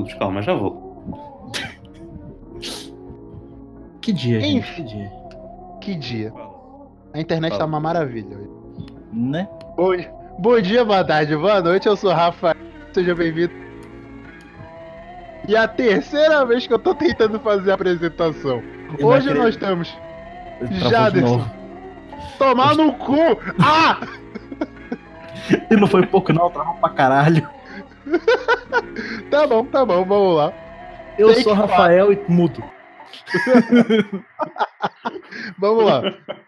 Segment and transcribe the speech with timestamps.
[0.00, 1.50] minutos, calma, já vou.
[4.00, 4.84] Que dia, gente, Enfim.
[4.84, 5.12] que dia.
[5.80, 6.32] Que dia.
[7.12, 7.68] A internet tá Fala.
[7.68, 8.38] uma maravilha.
[9.12, 9.48] Né?
[9.76, 9.92] Bom,
[10.38, 11.86] bom dia, boa tarde, boa noite.
[11.86, 12.56] Eu sou o Rafael.
[12.92, 13.52] Seja bem-vindo.
[15.48, 18.62] E a terceira vez que eu tô tentando fazer a apresentação.
[19.00, 19.96] Vai Hoje nós temos
[20.70, 21.38] Jaderson.
[21.38, 21.50] novo.
[22.38, 23.16] Tomar no cu!
[23.62, 23.98] Ah!
[25.68, 27.48] E não foi pouco não, travou pra caralho.
[29.30, 30.52] Tá bom, tá bom, vamos lá.
[31.18, 32.62] Eu Take sou Rafael e mudo.
[35.58, 36.02] Vamos lá.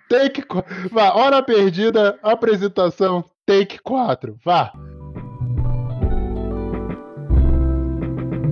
[0.09, 0.89] Take 4.
[0.91, 4.37] Vá, hora perdida, apresentação, take 4.
[4.45, 4.73] Vá.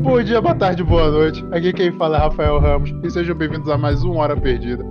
[0.03, 1.45] Bom dia, boa tarde, boa noite.
[1.53, 4.85] Aqui quem fala é Rafael Ramos e sejam bem-vindos a mais um Hora Perdida.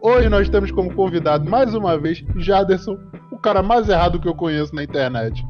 [0.00, 2.96] Hoje nós temos como convidado, mais uma vez, Jaderson,
[3.30, 5.44] o cara mais errado que eu conheço na internet.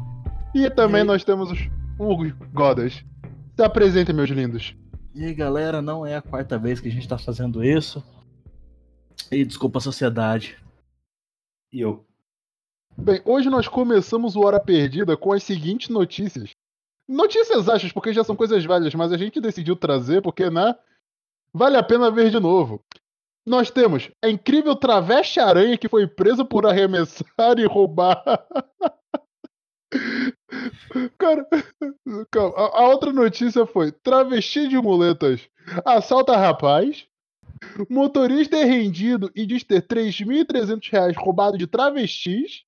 [0.55, 3.05] E também E nós temos os Hugo Godas.
[3.57, 4.75] Se apresentem, meus lindos.
[5.15, 8.03] E aí, galera, não é a quarta vez que a gente tá fazendo isso.
[9.31, 10.59] E desculpa a sociedade.
[11.73, 12.05] E eu.
[12.97, 16.51] Bem, hoje nós começamos o Hora Perdida com as seguintes notícias.
[17.09, 20.75] Notícias achas, porque já são coisas velhas, mas a gente decidiu trazer porque, né?
[21.53, 22.85] Vale a pena ver de novo.
[23.47, 28.25] Nós temos a incrível travesti aranha que foi presa por arremessar e roubar.
[31.19, 31.47] Cara,
[32.31, 32.55] calma.
[32.57, 35.49] A, a outra notícia foi: travesti de muletas
[35.85, 37.07] assalta rapaz.
[37.89, 42.65] Motorista é rendido e diz ter 3.300 reais roubado de travestis.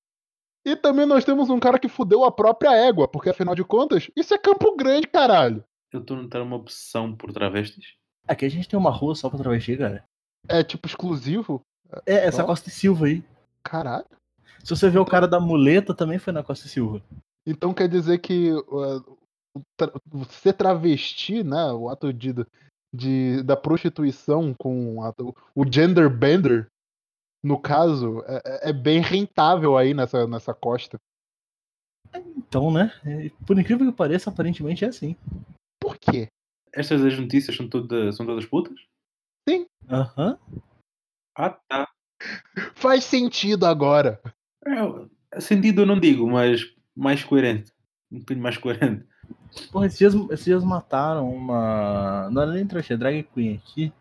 [0.65, 4.09] E também nós temos um cara que fudeu a própria égua, porque afinal de contas,
[4.15, 5.63] isso é Campo Grande, caralho.
[5.93, 7.95] Eu estou a notar uma opção por travestis.
[8.27, 10.03] Aqui a gente tem uma rua só pra travesti, cara.
[10.49, 11.61] É tipo exclusivo?
[12.05, 12.43] É, essa.
[12.43, 13.23] Costa e Silva aí.
[13.63, 14.05] Caralho.
[14.63, 17.01] Se você ver o cara da muleta, também foi na Costa Silva.
[17.45, 19.17] Então quer dizer que uh,
[19.77, 19.93] tra-
[20.29, 21.71] ser travesti, né?
[21.71, 22.33] O ato de,
[22.93, 25.13] de- da prostituição com a-
[25.55, 26.67] o gender bender,
[27.43, 30.97] no caso, é, é- é bem rentável aí nessa, nessa costa.
[32.35, 32.91] Então, né?
[33.05, 35.15] é, Por incrível que pareça, aparentemente é assim.
[35.79, 36.27] Por quê?
[36.73, 38.77] Estas as notícias são, toda, são todas putas?
[39.89, 40.37] Aham.
[41.35, 41.87] Ah, tá.
[42.75, 44.19] Faz sentido agora.
[44.67, 46.61] É, sentido eu não digo, mas
[46.95, 47.71] mais coerente.
[48.11, 49.05] Um bocadinho mais coerente.
[49.71, 52.29] Porra, esses dias, esses dias mataram uma.
[52.31, 53.93] Não era nem trash, é drag queen aqui.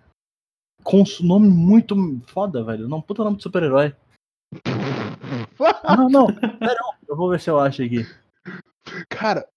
[0.83, 2.89] Com um nome muito foda, velho.
[2.89, 3.95] Não, puta nome de super-herói.
[5.97, 6.27] Não, não.
[6.27, 6.95] Pera, não.
[7.09, 8.07] Eu vou ver se eu acho aqui.
[9.09, 9.49] Cara,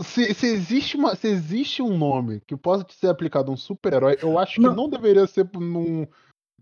[0.00, 4.18] se, se existe uma, se existe um nome que possa ser aplicado a um super-herói,
[4.22, 4.74] eu acho que Não.
[4.74, 6.06] não deveria ser num,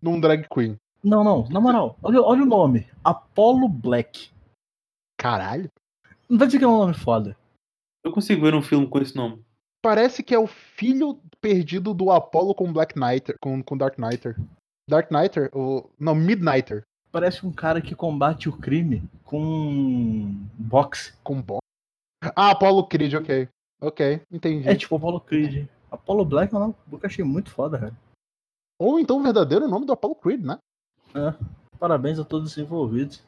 [0.03, 0.77] num drag queen.
[1.03, 1.49] Não, não.
[1.49, 2.87] Na moral, olha, olha o nome.
[3.05, 4.31] Apollo Black.
[5.17, 5.71] Caralho.
[6.29, 7.37] Não vai dizer que é um nome foda.
[8.05, 9.43] Eu consigo ver um filme com esse nome.
[9.83, 14.37] Parece que é o filho perdido do Apollo com Black Knighter, com, com Dark Knighter.
[14.89, 15.51] Dark Knighter?
[15.55, 16.83] O, não, Midnighter.
[17.13, 21.15] Parece um cara que combate o crime com boxe.
[21.23, 21.59] Com bo...
[22.35, 23.49] Ah, Apollo Creed, ok.
[23.81, 24.69] Ok, entendi.
[24.69, 25.69] É tipo Apollo Creed.
[25.91, 27.97] Apollo Black é um nome que eu achei muito foda, cara.
[28.79, 30.59] Ou então o verdadeiro nome do Apollo Creed, né?
[31.79, 33.23] Parabéns a todos os envolvidos.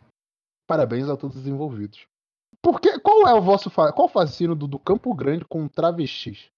[0.66, 2.06] Parabéns a todos os envolvidos.
[2.62, 3.92] Porque, qual é o vosso fa...
[3.92, 6.50] qual o fascínio do, do Campo Grande com travestis?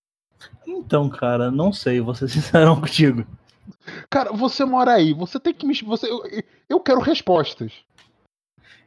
[0.66, 3.26] Então, cara, não sei, vou ser sincero contigo.
[4.10, 5.74] Cara, você mora aí, você tem que me.
[5.82, 6.22] Você, eu,
[6.68, 7.72] eu quero respostas.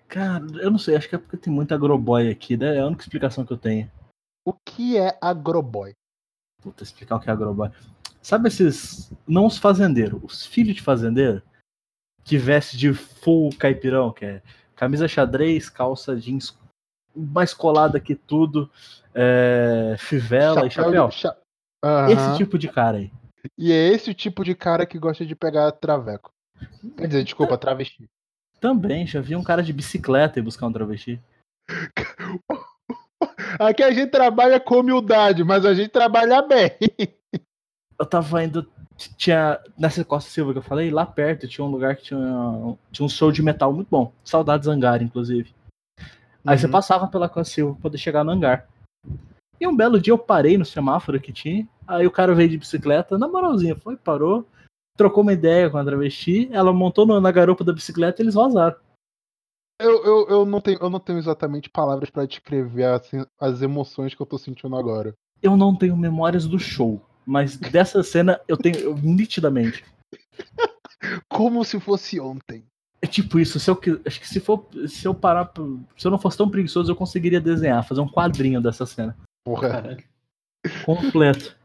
[0.07, 2.77] Cara, eu não sei, acho que é porque tem muito agroboy aqui, né?
[2.77, 3.89] É a única explicação que eu tenho.
[4.45, 5.93] O que é agroboy?
[6.61, 7.71] Puta, explicar o que é agroboy.
[8.21, 9.11] Sabe esses.
[9.27, 11.41] Não os fazendeiros, os filhos de fazendeiro?
[12.25, 14.41] Que veste de full caipirão, que é
[14.75, 16.57] camisa xadrez, calça jeans
[17.15, 18.69] mais colada que tudo,
[19.13, 21.09] é, fivela e chapéu.
[21.11, 21.37] cha-
[22.09, 22.37] Esse Aham.
[22.37, 23.11] tipo de cara aí.
[23.57, 26.31] E é esse o tipo de cara que gosta de pegar traveco.
[26.97, 28.09] Quer dizer, desculpa, travesti.
[28.59, 31.21] Também, já vi um cara de bicicleta e buscar um travesti.
[33.59, 36.71] Aqui a gente trabalha com humildade, mas a gente trabalha bem.
[37.99, 38.69] Eu tava indo.
[39.17, 39.59] Tinha.
[39.77, 42.19] Nessa Costa Silva que eu falei, lá perto tinha um lugar que tinha,
[42.91, 44.11] tinha um show de metal muito bom.
[44.23, 45.53] Saudades Hangar, inclusive.
[46.45, 46.71] Aí você Uhum.
[46.71, 48.67] passava pela Costa Silva pra poder chegar no hangar.
[49.59, 51.67] E um belo dia eu parei no semáforo que tinha.
[51.87, 54.45] Aí o cara veio de bicicleta, na moralzinha, foi, parou,
[54.97, 58.75] trocou uma ideia com a travesti, ela montou na garupa da bicicleta e eles vazaram.
[59.79, 64.13] Eu, eu, eu, não tenho, eu não tenho exatamente palavras pra descrever assim, as emoções
[64.15, 65.13] que eu tô sentindo agora.
[65.41, 69.83] Eu não tenho memórias do show, mas dessa cena eu tenho eu- nitidamente.
[71.29, 72.63] Como se fosse ontem.
[73.01, 75.51] É tipo isso, se eu, acho que se for, se eu parar,
[75.97, 79.15] se eu não fosse tão preguiçoso, eu conseguiria desenhar, fazer um quadrinho dessa cena.
[79.45, 79.69] Porra.
[79.69, 80.03] Caralho.
[80.85, 81.55] Completo.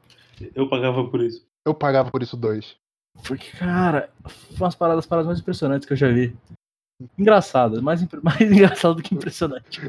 [0.55, 1.47] Eu pagava por isso.
[1.67, 2.77] Eu pagava por isso dois.
[3.27, 6.37] Porque, cara, foi umas paradas, paradas mais impressionantes que eu já vi.
[7.19, 9.81] Engraçado, mais, mais engraçado do que impressionante.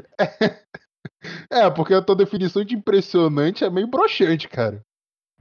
[1.49, 4.81] É, porque a tua definição de impressionante é meio broxante, cara.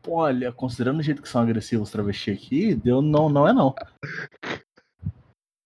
[0.09, 3.75] Olha, considerando o jeito que são agressivos os travestis aqui, deu não, não é não.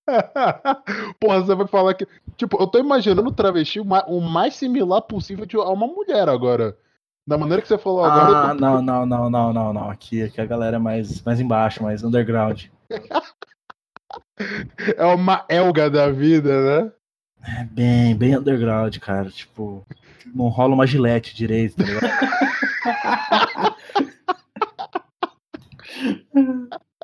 [1.20, 2.06] Porra, você vai falar que.
[2.36, 6.28] Tipo, eu tô imaginando o travesti o ma- o mais similar possível a uma mulher
[6.28, 6.76] agora.
[7.26, 8.28] Da maneira que você falou agora.
[8.28, 9.90] eu tô- Ah, não, não, não, não, não, não.
[9.90, 12.64] Aqui, aqui a galera é mais, mais embaixo, mais underground.
[14.96, 16.92] É uma Elga da vida, né?
[17.60, 19.30] É bem, bem underground, cara.
[19.30, 19.86] Tipo,
[20.34, 22.02] não rola uma gilete direito, tá ligado?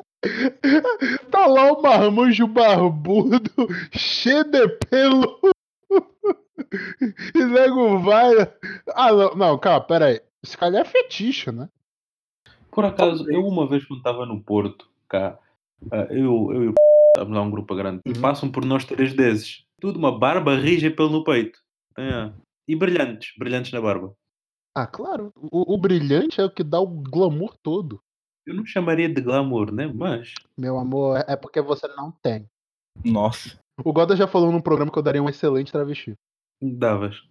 [1.30, 3.50] Tá lá o marmanjo barbudo,
[3.92, 5.40] cheio de pelo.
[7.34, 8.34] e nego vai.
[8.94, 10.20] Ah, não, não, calma, pera aí.
[10.42, 11.68] Esse cara é fetiche, né?
[12.70, 15.38] Por acaso, eu uma vez quando estava no Porto, cá,
[15.90, 16.74] ah, eu, eu e o
[17.16, 18.20] estávamos lá um grupo grande, e Uhum.
[18.20, 19.64] passam por nós três desses.
[19.80, 21.58] Tudo uma barba rija e pelo no peito.
[21.98, 22.30] É.
[22.68, 24.14] E brilhantes, brilhantes na barba.
[24.74, 25.32] Ah, claro.
[25.36, 28.00] O, o brilhante é o que dá o glamour todo.
[28.46, 29.86] Eu não chamaria de glamour, né?
[29.86, 30.34] Mas.
[30.56, 32.48] Meu amor, é porque você não tem.
[33.04, 33.58] Nossa.
[33.84, 36.14] O Goda já falou num programa que eu daria um excelente travesti.
[36.60, 37.22] Davas.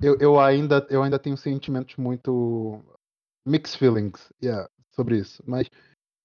[0.00, 2.80] Eu, eu, ainda, eu ainda tenho sentimentos muito.
[3.46, 5.42] mixed feelings yeah, sobre isso.
[5.46, 5.68] Mas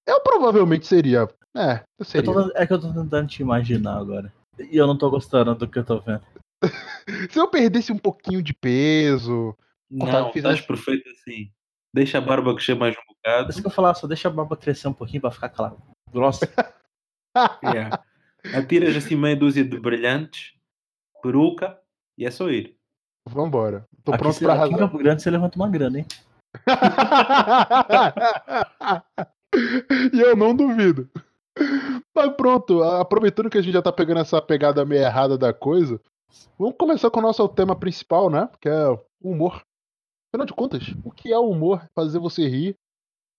[0.07, 1.27] eu provavelmente seria.
[1.55, 2.33] É, eu Eu seria.
[2.33, 4.33] tô- é que eu tô tentando te imaginar agora.
[4.59, 6.23] E eu não tô gostando do que eu tô vendo.
[7.31, 9.55] Se eu perdesse um pouquinho de peso.
[9.89, 11.49] Não, fizesse- estás perfeito assim.
[11.93, 13.49] Deixa a barba crescer mais um bocado.
[13.49, 15.77] Isso que eu falar, só deixa a barba crescer um pouquinho pra ficar claro.
[16.11, 16.47] Grossa.
[17.63, 18.03] Yeah.
[18.55, 20.53] Atiras assim meia dúzia de brilhantes,
[21.21, 21.79] peruca
[22.17, 22.75] e é só ir.
[23.27, 23.85] Vambora.
[24.03, 24.79] Tô aqui, pronto você- pra aqui em arrasar.
[24.79, 26.05] Campo Grande você levanta uma grana, hein?
[30.13, 31.09] e eu não duvido.
[32.15, 35.99] Mas pronto, aproveitando que a gente já tá pegando essa pegada meio errada da coisa,
[36.57, 38.49] vamos começar com o nosso tema principal, né?
[38.61, 39.61] Que é o humor.
[40.29, 41.87] Afinal de contas, o que é o humor?
[41.95, 42.75] Fazer você rir,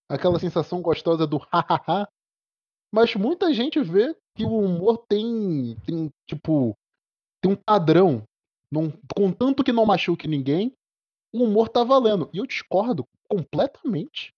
[0.09, 2.09] aquela sensação gostosa do hahaha.
[2.93, 6.75] Mas muita gente vê que o humor tem, tem tipo,
[7.43, 8.23] tem um padrão.
[8.73, 10.73] Não, contanto que não machuque ninguém,
[11.33, 12.31] o humor tá valendo.
[12.33, 14.33] E eu discordo completamente.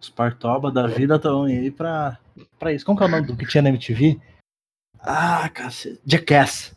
[0.00, 2.18] Os partoba da vida estão aí pra,
[2.58, 2.86] pra isso.
[2.86, 4.20] Como que é o nome do que tinha na MTV?
[5.00, 6.00] Ah, cacete.
[6.06, 6.74] Jackass.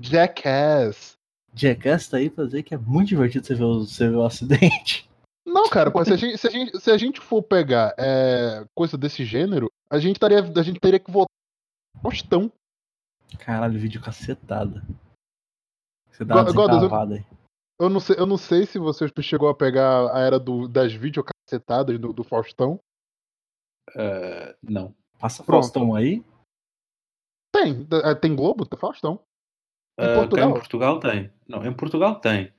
[0.00, 1.18] Jackass.
[1.54, 4.24] Jackass tá aí pra dizer que é muito divertido você ver o, você ver o
[4.24, 5.08] acidente.
[5.46, 8.66] Não, cara, pô, se, a gente, se, a gente, se a gente for pegar é,
[8.74, 11.28] coisa desse gênero, a gente, taria, a gente teria que voltar
[12.02, 12.50] Faustão.
[13.38, 14.82] Caralho, vídeo cacetada.
[16.10, 17.26] Você dá uma Go- Godas, eu- desencavada aí.
[17.78, 20.92] Eu não sei, eu não sei se você chegou a pegar a era do, das
[20.92, 22.80] videocacetadas do, do Faustão.
[23.96, 24.94] Ah, não.
[25.18, 25.62] Passa Pronto.
[25.62, 26.24] Faustão aí.
[27.52, 29.20] Tem, eh, tem Globo, tem Faustão.
[29.98, 30.50] Em Ah, cá Portugal?
[30.50, 31.30] em Portugal tem.
[31.48, 32.52] Não, em Portugal tem.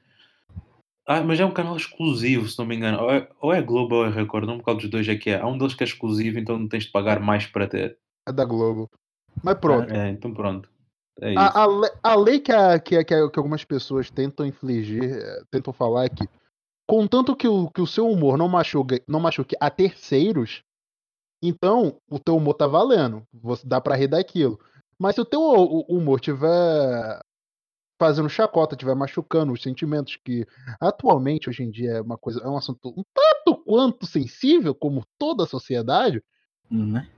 [1.07, 2.99] Ah, mas é um canal exclusivo, se não me engano.
[3.03, 5.39] Ou é, ou é Globo ou é Record, não qual dos dois é que é.
[5.39, 7.97] Há um deles que é exclusivo, então não tens de pagar mais para ter.
[8.27, 8.89] É da Globo.
[9.43, 9.93] Mas pronto.
[9.93, 10.69] É, então pronto.
[11.21, 11.35] É.
[11.37, 15.71] A, a, le- a lei que, a- que, que, algumas pessoas tentam infligir, eh, tentam
[15.71, 16.27] falar é que,
[16.87, 20.63] contanto que o, que o seu humor não machuque, não machuque a terceiros,
[21.41, 23.23] então o teu humor tá valendo.
[23.33, 24.59] Você dá pra rir daquilo.
[24.99, 27.19] Mas se o teu hu- humor tiver
[27.99, 30.45] fazendo chacota, tiver machucando os sentimentos que
[30.79, 35.05] atualmente, hoje em dia, é uma coisa, é um assunto um tanto quanto sensível, como
[35.17, 36.21] toda a sociedade,
[36.69, 37.09] Né?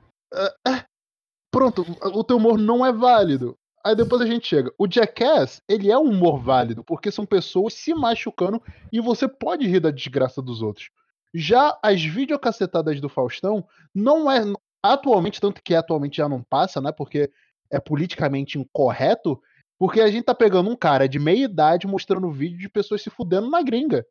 [1.51, 3.57] pronto, o teu humor não é válido.
[3.83, 4.71] Aí depois a gente chega.
[4.77, 9.65] O Jackass, ele é um humor válido, porque são pessoas se machucando e você pode
[9.65, 10.89] rir da desgraça dos outros.
[11.33, 13.65] Já as videocacetadas do Faustão
[13.95, 14.41] não é.
[14.83, 16.91] Atualmente, tanto que atualmente já não passa, né?
[16.91, 17.31] Porque
[17.71, 19.41] é politicamente incorreto.
[19.79, 23.09] Porque a gente tá pegando um cara de meia idade mostrando vídeo de pessoas se
[23.09, 24.05] fudendo na gringa.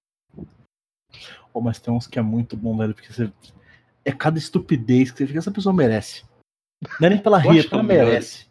[1.52, 3.32] Pô, mas tem uns que é muito bom, velho, porque você.
[4.04, 6.24] É cada estupidez que você fica, essa pessoa merece.
[7.00, 7.84] Não é nem pela ela é melhor.
[7.84, 8.46] merece.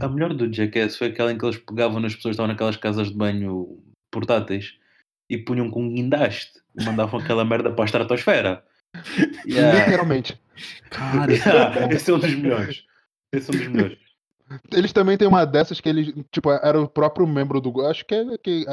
[0.00, 2.76] A melhor do Jackass foi aquela em que eles pegavam nas pessoas que estavam naquelas
[2.76, 3.78] casas de banho
[4.10, 4.78] portáteis
[5.30, 8.64] e punham com um guindaste e mandavam aquela merda para a estratosfera.
[9.46, 9.84] Yeah.
[9.84, 10.40] Literalmente.
[10.88, 12.86] Cara, Yeah, Esse é um dos melhores.
[13.30, 13.98] Esse é um dos melhores.
[14.72, 17.84] Eles também tem uma dessas que eles, tipo, era o próprio membro do.
[17.86, 18.66] Acho que, é, que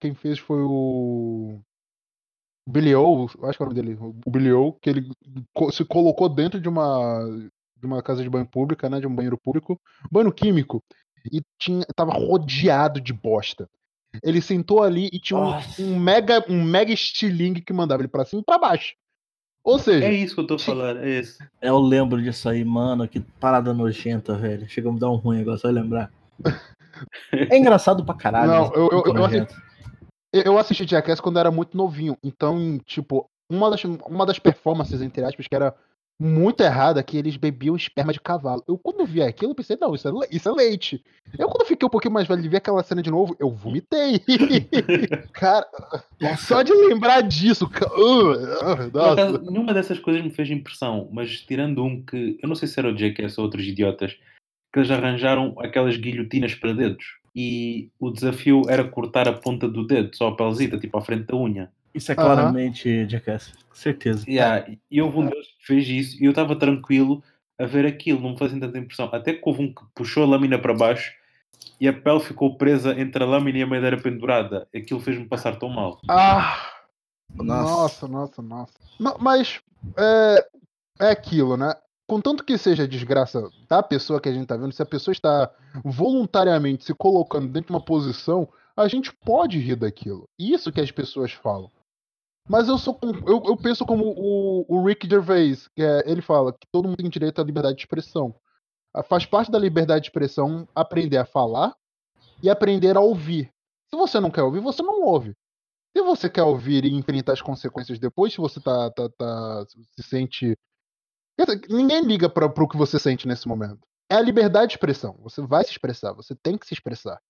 [0.00, 1.60] quem fez foi o.
[2.68, 5.10] Billy O, acho que é o nome dele, o Billy O, que ele
[5.72, 7.20] se colocou dentro de uma
[7.80, 9.80] de uma casa de banho pública, né, de um banheiro público,
[10.12, 10.84] banho químico,
[11.32, 13.68] e tinha tava rodeado de bosta.
[14.22, 18.24] Ele sentou ali e tinha um, um mega, um mega estilingue que mandava ele pra
[18.24, 18.94] cima e pra baixo.
[19.62, 21.38] Ou seja, É isso que eu a falar, é isso.
[21.60, 23.06] Eu lembro disso aí, mano.
[23.06, 24.68] Que parada nojenta, velho.
[24.68, 26.10] Chega a me dar um ruim agora, só lembrar.
[27.32, 28.50] É engraçado pra caralho.
[28.50, 29.14] Não, eu- eu- eu
[30.32, 32.16] eu eu assisti Jackass quando era muito novinho.
[32.22, 35.74] Então, tipo, uma das, uma das performances, entre aspas, que era
[36.20, 38.62] muito errada, é que eles bebiam esperma de cavalo.
[38.68, 41.02] Eu, quando vi aquilo, pensei, não, isso é, isso é leite.
[41.38, 44.20] Eu, quando fiquei um pouquinho mais velho e vi aquela cena de novo, eu vomitei.
[45.32, 45.66] Cara,
[46.36, 47.64] só de lembrar disso.
[47.64, 49.38] uh, uh, nossa.
[49.38, 52.92] nenhuma dessas coisas me fez impressão, mas tirando um que eu não sei se era
[52.92, 54.12] o Jackass ou outros idiotas,
[54.70, 59.86] que eles arranjaram aquelas guilhotinas para dedos e o desafio era cortar a ponta do
[59.86, 61.72] dedo, só a pelzita, tipo à frente da unha.
[61.94, 63.52] Isso é claramente Jackass.
[63.68, 64.24] Com certeza.
[64.28, 67.22] Yeah, E houve um deles que fez isso e eu estava tranquilo
[67.58, 69.10] a ver aquilo, não me fazia tanta impressão.
[69.12, 71.12] Até que houve um que puxou a lâmina para baixo
[71.80, 74.66] e a pele ficou presa entre a lâmina e a madeira pendurada.
[74.74, 76.00] Aquilo fez-me passar tão mal.
[76.08, 76.56] Ah,
[77.34, 77.52] Nossa.
[77.52, 78.72] nossa, nossa, nossa.
[78.98, 79.60] Não, mas
[79.96, 80.46] é,
[81.00, 81.74] é aquilo, né?
[82.06, 85.50] Contanto que seja desgraça da pessoa que a gente tá vendo, se a pessoa está
[85.84, 90.28] voluntariamente se colocando dentro de uma posição, a gente pode rir daquilo.
[90.38, 91.70] Isso que as pessoas falam.
[92.48, 96.52] Mas eu sou eu, eu penso como o, o Rick Gervais, que é, ele fala
[96.52, 98.34] que todo mundo tem direito à liberdade de expressão.
[98.92, 101.74] Ah, Faz parte da liberdade de expressão aprender a falar
[102.42, 103.52] e aprender a ouvir.
[103.88, 105.36] Se você não quer ouvir, você não ouve.
[105.96, 110.02] Se você quer ouvir e enfrentar as consequências depois, se você tá, tá, tá- se
[110.02, 110.56] sente.
[111.68, 113.80] Ninguém liga para o que você sente nesse momento.
[114.10, 115.16] É a liberdade de expressão.
[115.22, 117.20] Você vai se expressar, você tem que se expressar.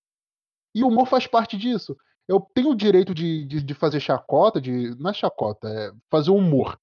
[0.75, 1.97] E o humor faz parte disso.
[2.28, 4.94] Eu tenho o direito de, de, de fazer chacota, de.
[5.00, 6.78] Não é chacota, é fazer humor.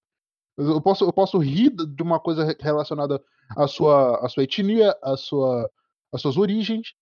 [0.58, 3.24] Eu posso, eu posso rir de uma coisa re- relacionada
[3.56, 5.70] à sua, à sua etnia, à sua,
[6.12, 6.94] às suas origens,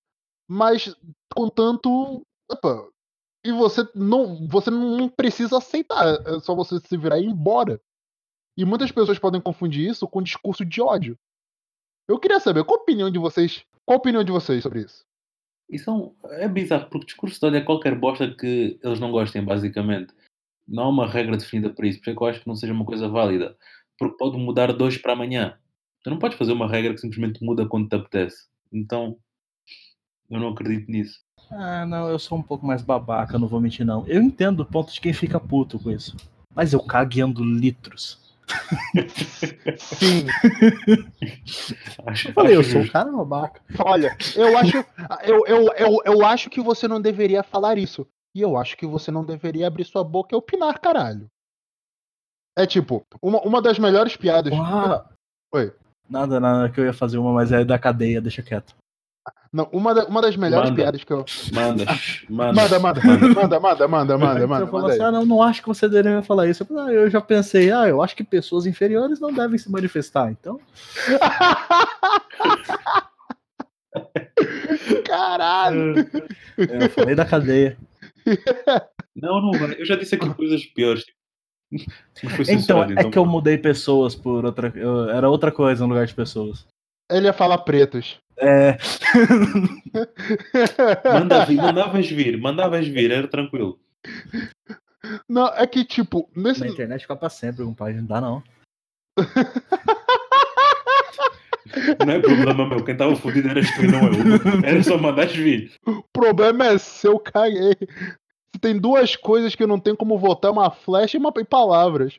[0.47, 0.95] mas
[1.33, 2.25] contanto.
[2.51, 2.87] Opa,
[3.43, 7.79] e você não, você não precisa aceitar, é só você se virar e ir embora.
[8.57, 11.17] E muitas pessoas podem confundir isso com discurso de ódio.
[12.07, 15.05] Eu queria saber qual a opinião de vocês, qual a opinião de vocês sobre isso?
[15.69, 20.13] Isso é, bizarro, porque discurso de ódio é qualquer bosta que eles não gostem, basicamente.
[20.67, 22.73] Não há uma regra definida para isso, por isso é eu acho que não seja
[22.73, 23.57] uma coisa válida.
[23.97, 25.57] Porque pode mudar de hoje para amanhã.
[26.03, 28.47] Tu não podes fazer uma regra que simplesmente muda quando te apetece.
[28.71, 29.17] Então,
[30.29, 31.19] eu não acredito nisso.
[31.51, 34.05] Ah, não, eu sou um pouco mais babaca, não vou mentir, não.
[34.07, 36.15] Eu entendo o ponto de quem fica puto com isso.
[36.53, 38.24] Mas eu cagueando litros.
[39.97, 40.25] Sim,
[42.05, 43.61] Acho, Eu falei, eu sou um cara babaca.
[43.79, 44.77] olha, eu acho,
[45.23, 48.07] eu, eu, eu, eu acho que você não deveria falar isso.
[48.33, 51.27] E eu acho que você não deveria abrir sua boca e opinar, caralho.
[52.57, 54.53] É tipo, uma, uma das melhores piadas.
[54.53, 55.09] Ah,
[55.53, 55.73] Oi.
[56.09, 58.75] nada, nada, que eu ia fazer uma, mas é da cadeia, deixa quieto.
[59.51, 60.81] Não, uma, da- uma das melhores Manda.
[60.81, 61.25] piadas que eu.
[61.53, 61.85] Manda,
[62.29, 62.53] manda.
[62.53, 64.65] Manda, manda, manda, manda, manda, manda, manda, Você manda.
[64.71, 66.63] manda assim, ah, não, não acho que você deveria falar isso.
[66.63, 69.71] Eu, falei, ah, eu já pensei, ah, eu acho que pessoas inferiores não devem se
[69.71, 70.59] manifestar, então.
[75.05, 75.95] Caralho!
[76.57, 77.77] É, Eu falei da cadeia.
[79.15, 79.75] Não, não vai.
[79.79, 81.05] Eu já disse aqui coisas piores.
[82.49, 84.71] Então, é que eu mudei pessoas por outra.
[84.75, 86.65] eu- era outra coisa no lugar de pessoas.
[87.09, 88.17] Ele ia falar pretos.
[88.37, 88.77] É.
[91.19, 93.79] Manda vir, mandavas vir, mandavas vir, era tranquilo.
[95.29, 96.61] Não, é que, tipo, nesse.
[96.61, 97.95] Na internet fica pra sempre, compadre.
[97.95, 98.43] Não dá, não.
[102.05, 104.13] Não é problema meu, quem estava fodido eras tu e não eu.
[104.63, 105.71] Era só mandares vir.
[105.85, 107.75] O problema é seu, caguei.
[108.61, 112.17] Tem duas coisas que eu não tenho como votar: uma flecha e, uma, e palavras.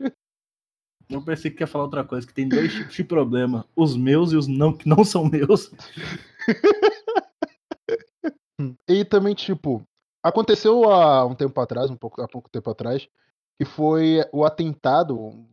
[1.08, 3.64] Eu pensei que ia falar outra coisa, que tem dois tipos de problema.
[3.76, 5.70] Os meus e os não que não são meus.
[8.88, 9.82] E também, tipo,
[10.22, 13.06] aconteceu há um tempo atrás, um pouco, há pouco tempo atrás,
[13.60, 15.44] que foi o atentado.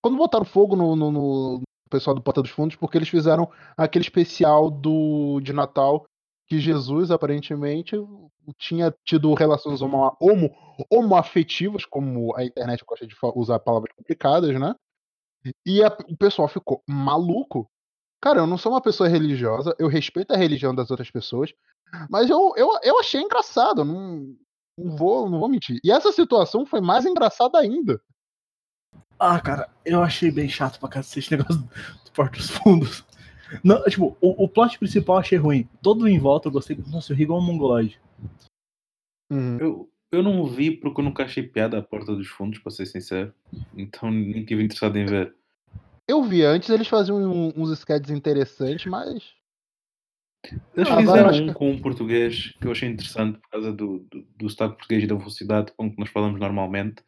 [0.00, 4.04] Quando botaram fogo no, no- no pessoal do Porta dos Fundos, porque eles fizeram aquele
[4.04, 6.04] especial do, de Natal
[6.52, 7.96] que Jesus, aparentemente,
[8.58, 10.54] tinha tido relações homo, homo,
[10.90, 14.74] homoafetivas, como a internet gosta de usar palavras complicadas, né?
[15.64, 17.66] E a- o pessoal ficou maluco.
[18.20, 21.54] Cara, eu não sou uma pessoa religiosa, eu respeito a religião das outras pessoas,
[22.10, 24.26] mas eu, eu, eu achei engraçado, não,
[24.76, 25.80] não, vou, não vou mentir.
[25.82, 27.98] E essa situação foi mais engraçada ainda.
[29.18, 33.02] Ah, cara, eu achei bem chato pra cacete esse negócio do Porto dos Fundos.
[33.62, 35.68] Não, tipo, o, o plot principal eu achei ruim.
[35.82, 36.76] Todo em volta eu gostei.
[36.90, 38.00] Nossa, eu ri igual um mongoloide.
[39.30, 39.58] Uhum.
[39.58, 42.86] Eu, eu não vi porque eu nunca achei piada à porta dos fundos, para ser
[42.86, 43.32] sincero.
[43.76, 45.34] Então nem tive interessado em ver.
[46.08, 49.32] Eu vi antes, eles faziam um- uns sketches interessantes, mas.
[50.76, 54.00] Eles Ah, fizeram um que- com um português que eu achei interessante por causa do,
[54.10, 57.02] do, do sotaque português e da velocidade com que nós falamos normalmente.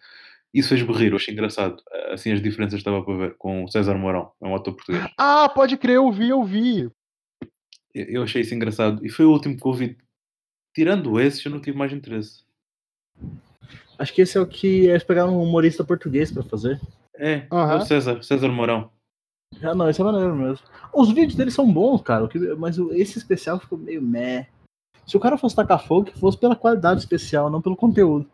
[0.55, 1.83] Isso fez-me rir, eu achei engraçado.
[2.13, 5.05] Assim as diferenças estava para ver com o César Mourão, é um ator português.
[5.19, 6.89] Ah, pode crer, eu vi, eu vi.
[7.93, 9.05] Eu achei isso engraçado.
[9.05, 9.99] E foi o último que eu vi.
[10.73, 12.45] Tirando esse, eu não tive mais interesse.
[13.99, 16.81] Acho que esse é o que eles pegaram um humorista português pra fazer.
[17.17, 17.79] É, é Aham.
[17.79, 18.91] o César, César Mourão.
[19.63, 20.65] Ah, não, esse é maneiro mesmo.
[20.93, 24.49] Os vídeos dele são bons, cara, mas esse especial ficou meio meh.
[25.07, 28.29] Se o cara fosse tacar fogo, que fosse pela qualidade especial, não pelo conteúdo.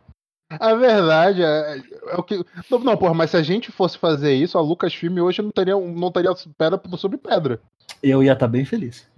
[0.58, 2.44] A verdade é, é o que.
[2.70, 5.76] Não, não, porra, mas se a gente fosse fazer isso, a Lucasfilm hoje não teria,
[5.78, 7.60] não teria pedra sobre pedra.
[8.02, 9.08] Eu ia estar bem feliz.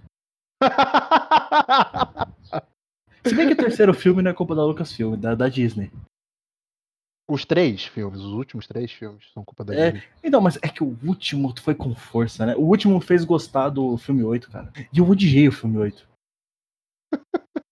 [3.25, 5.89] Se bem que o terceiro filme não é culpa da Lucasfilm, da, da Disney.
[7.29, 9.91] os três filmes, os últimos três filmes, são culpa da É.
[9.91, 10.07] Disney.
[10.21, 12.53] Então, mas é que o último foi com força, né?
[12.57, 14.71] O último fez gostar do filme 8, cara.
[14.91, 16.05] E eu odiei o filme 8.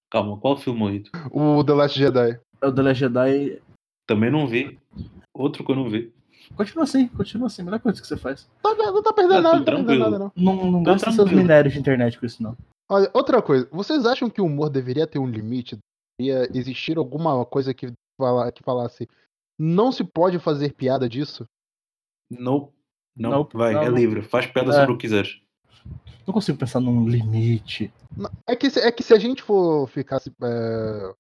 [0.10, 1.12] Calma, qual filme é isso?
[1.32, 2.40] O The Last Jedi.
[2.62, 3.62] É O The Last Jedi.
[4.08, 4.80] Também não vi.
[5.34, 6.14] Outro que eu não vi.
[6.56, 7.64] Continua assim, continua assim.
[7.64, 8.50] Melhor coisa que você faz.
[8.62, 10.12] Tá, não tá perdendo Ah, nada, não tá perdendo tranquilo.
[10.12, 10.56] nada, não.
[10.56, 12.58] Não, não Tô gasta seus minérios de internet com isso, não.
[12.90, 15.78] Olha, outra coisa, vocês acham que o humor deveria ter um limite?
[16.20, 19.08] Deveria existir alguma coisa que, fala, que falasse
[19.58, 21.46] não se pode fazer piada disso?
[22.30, 22.72] Não.
[23.16, 23.96] Não, Nope, vai, não, é não.
[23.96, 24.22] livre.
[24.22, 24.80] Faz pedra É.
[24.80, 25.40] sobre o que quiseres.
[26.28, 27.94] Não consigo pensar num limite.
[28.48, 31.14] É que, se- é que se a gente for ficar se, é,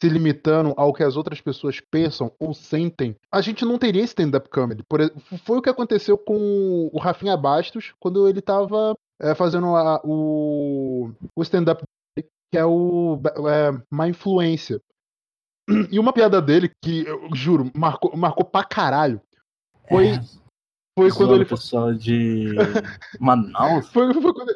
[0.00, 4.48] se limitando ao que as outras pessoas pensam ou sentem, a gente não teria stand-up
[4.50, 4.82] comedy.
[4.88, 5.00] Por
[5.44, 11.10] foi o que aconteceu com o Rafinha Bastos quando ele tava é, fazendo a- o,
[11.34, 11.82] o stand-up
[12.52, 14.80] que é o é, Má Influência.
[15.90, 19.20] E uma piada dele que, eu juro, marcou, marcou pra caralho.
[19.88, 20.20] Foi, É,
[20.96, 22.54] foi quando ele pessoal de
[23.18, 24.54] Manaus, foi, foi quando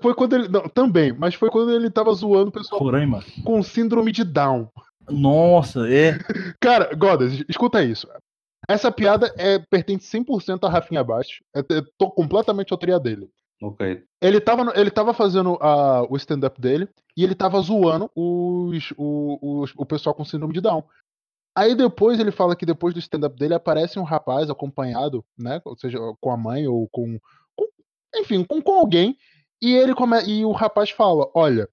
[0.00, 0.48] foi quando ele.
[0.48, 3.22] Não, também, mas foi quando ele tava zoando o pessoal Roraima.
[3.44, 4.68] com síndrome de Down.
[5.10, 6.18] Nossa, é.
[6.60, 8.08] Cara, Godas, escuta isso.
[8.68, 11.40] Essa piada é, pertence 100% a Rafinha Bastos.
[11.54, 13.28] É, é tô completamente autoria dele.
[13.62, 14.02] Ok.
[14.22, 19.60] Ele tava, ele tava fazendo ah, o stand-up dele e ele tava zoando os, o,
[19.62, 20.82] os- o pessoal com síndrome de Down.
[21.56, 25.60] Aí depois ele fala que depois do stand-up dele aparece um rapaz acompanhado, né?
[25.64, 27.18] Ou seja, com a mãe ou com.
[27.54, 27.68] com-
[28.16, 29.16] enfim, com, com alguém.
[29.62, 31.68] E ele come, e o rapaz fala: Olha,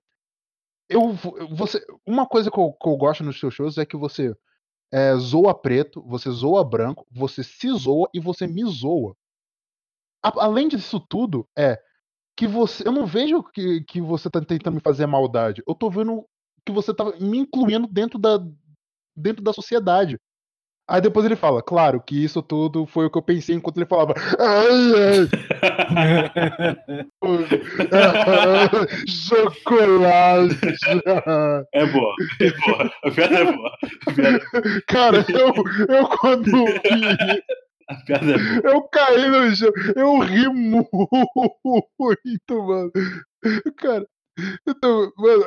[0.90, 3.98] eu vo- você uma coisa que eu, que eu gosto nos seus shows é que
[3.98, 4.36] você
[4.94, 9.16] é, zoa preto, você zoa branco, você se zoa e você me zoa.
[10.24, 11.80] A- além disso tudo, é
[12.38, 12.88] que você.
[12.88, 15.64] Eu não vejo que, que você tá tentando me fazer maldade.
[15.68, 16.26] Eu tô vendo
[16.66, 18.40] que você tá me incluindo dentro da,
[19.16, 20.20] dentro da sociedade.
[20.92, 23.86] Aí depois ele fala, claro que isso tudo foi o que eu pensei enquanto ele
[23.86, 24.14] falava.
[24.38, 25.30] Ai,
[25.96, 26.30] ai,
[29.08, 30.58] chocolate.
[31.74, 32.92] É boa, é boa.
[33.06, 33.72] A piada é boa.
[34.14, 34.42] Piada,
[34.88, 35.54] Cara, eu,
[35.96, 37.42] eu quando vi,
[37.88, 38.62] a piada é boa.
[38.74, 40.90] eu caí no chão, eu ri muito,
[42.64, 42.92] mano.
[43.78, 44.06] Cara,
[44.68, 45.44] então, mano,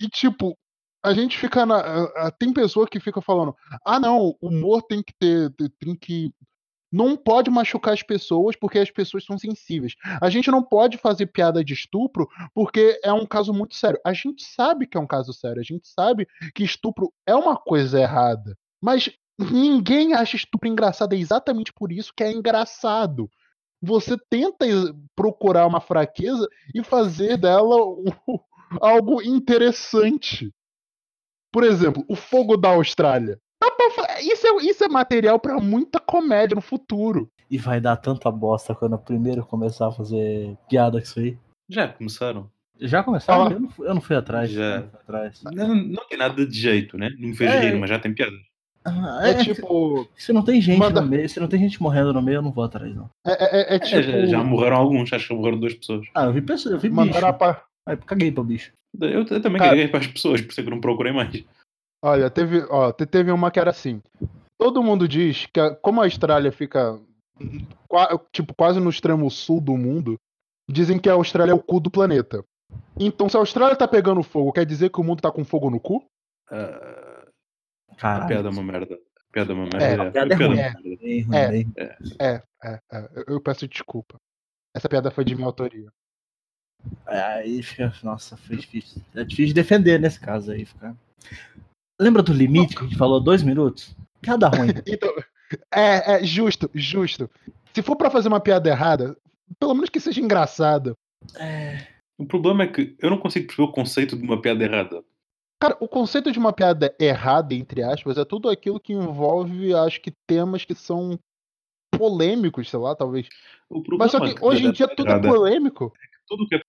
[0.00, 0.56] e tipo,
[1.02, 1.76] a gente fica na.
[1.76, 5.50] a- a- Tem pessoa que fica falando, ah não, o humor tem que ter.
[5.78, 6.32] Tem que.
[6.92, 9.94] Não pode machucar as pessoas porque as pessoas são sensíveis.
[10.20, 13.98] A gente não pode fazer piada de estupro porque é um caso muito sério.
[14.04, 17.56] A gente sabe que é um caso sério, a gente sabe que estupro é uma
[17.56, 18.56] coisa errada.
[18.80, 23.30] Mas ninguém acha estupro engraçado, é exatamente por isso que é engraçado.
[23.80, 24.66] Você tenta
[25.16, 27.76] procurar uma fraqueza e fazer dela
[28.82, 30.52] algo interessante.
[31.52, 33.38] Por exemplo, o fogo da Austrália.
[34.20, 37.28] Isso é, isso é material pra muita comédia no futuro.
[37.50, 41.38] E vai dar tanta bosta quando eu primeiro começar a fazer piada com isso aí.
[41.68, 42.50] Já começaram.
[42.80, 43.46] Já começaram?
[43.48, 43.52] Ah.
[43.52, 44.50] Eu, não fui, eu não fui atrás.
[44.50, 44.80] Já.
[44.80, 45.42] não fui atrás.
[45.44, 47.10] Não, não tem nada de jeito, né?
[47.18, 47.60] Não me fez É.
[47.60, 48.32] rir, mas já tem piada.
[48.84, 50.08] Ah, É, é, tipo.
[50.16, 52.42] Se não tem gente manda- no meio, se não tem gente morrendo no meio, eu
[52.42, 53.08] não vou atrás, não.
[53.24, 54.02] É, é- é É, tipo.
[54.02, 56.04] já, já morreram alguns, acho que morreram duas pessoas.
[56.14, 56.96] Ah, eu vi pessoas, eu vi bicho.
[57.00, 58.72] mandaram a pa- Aí, caguei pra bicho.
[59.00, 61.12] Eu, eu também Cara- caguei para as pessoas, por isso é que eu não procurei
[61.12, 61.44] mais.
[62.04, 64.02] Olha, teve, ó, te- teve uma que era assim.
[64.58, 67.00] Todo mundo diz que a- como a Austrália fica
[67.88, 70.16] qua- tipo quase no extremo sul do mundo,
[70.70, 72.44] dizem que a Austrália é o cu do planeta.
[72.98, 75.70] Então, se a Austrália tá pegando fogo, quer dizer que o mundo tá com fogo
[75.70, 76.04] no cu?
[76.50, 77.24] Ah,
[78.00, 78.94] a piada é uma merda.
[78.94, 80.10] A piada é uma É, merda.
[80.10, 80.58] piada é ruim.
[80.58, 80.72] É.
[82.20, 83.08] É, é, é.
[83.28, 84.16] Eu peço desculpa.
[84.74, 85.90] Essa piada foi de minha autoria.
[87.06, 87.92] Aí fica.
[88.02, 89.02] Nossa, foi difícil.
[89.14, 90.64] É difícil de defender nesse caso aí.
[90.64, 90.94] Ficar.
[92.00, 93.94] Lembra do limite que a gente falou dois minutos?
[94.20, 94.68] Piada ruim.
[94.86, 95.12] Então,
[95.70, 97.28] é, é justo, justo.
[97.74, 99.16] Se for pra fazer uma piada errada,
[99.58, 100.96] pelo menos que seja engraçada.
[101.36, 101.86] É.
[102.18, 105.04] O problema é que eu não consigo perceber o conceito de uma piada errada.
[105.60, 110.00] Cara, o conceito de uma piada errada, entre aspas, é tudo aquilo que envolve, acho
[110.00, 111.18] que, temas que são
[111.96, 113.28] polêmicos, sei lá, talvez.
[113.68, 115.92] O problema Mas só que que hoje em dia piada tudo é polêmico.
[116.26, 116.61] tudo que é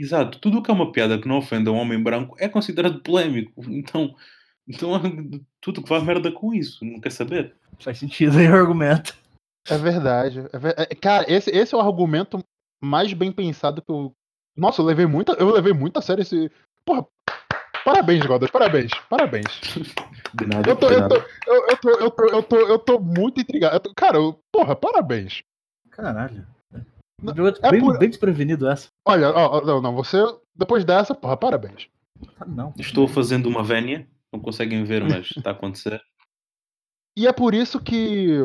[0.00, 3.62] exato, tudo que é uma piada que não ofenda um homem branco é considerado polémico.
[3.68, 4.14] Então,
[4.66, 4.92] então
[5.60, 7.54] tudo que vai merda com isso, não quer saber.
[7.80, 9.16] Faz sentido aí o argumento.
[9.68, 10.40] É verdade.
[10.52, 12.42] é ver- é- Cara, esse, esse é o argumento
[12.82, 14.12] mais bem pensado que eu.
[14.56, 16.50] Nossa, eu levei muito, eu levei muito a sério esse.
[16.84, 17.06] Porra,
[17.84, 19.46] parabéns, Godas, parabéns, parabéns.
[20.34, 21.20] De nada, Eu tô, eu nada.
[21.20, 23.76] tô, eu, eu tô, eu tô, eu tô, eu tô muito intrigado.
[23.76, 25.42] Eu tô- cara, eu- porra, parabéns.
[25.90, 26.46] Caralho.
[27.62, 28.88] É bem, por- bem desprevenido essa.
[29.06, 30.18] Olha, ó, não, não, você,
[30.54, 31.88] depois dessa, porra, parabéns.
[32.38, 32.72] Ah, não.
[32.78, 36.00] Estou fazendo uma vénia, não conseguem ver, mas está a acontecer.
[37.16, 38.38] E é por isso que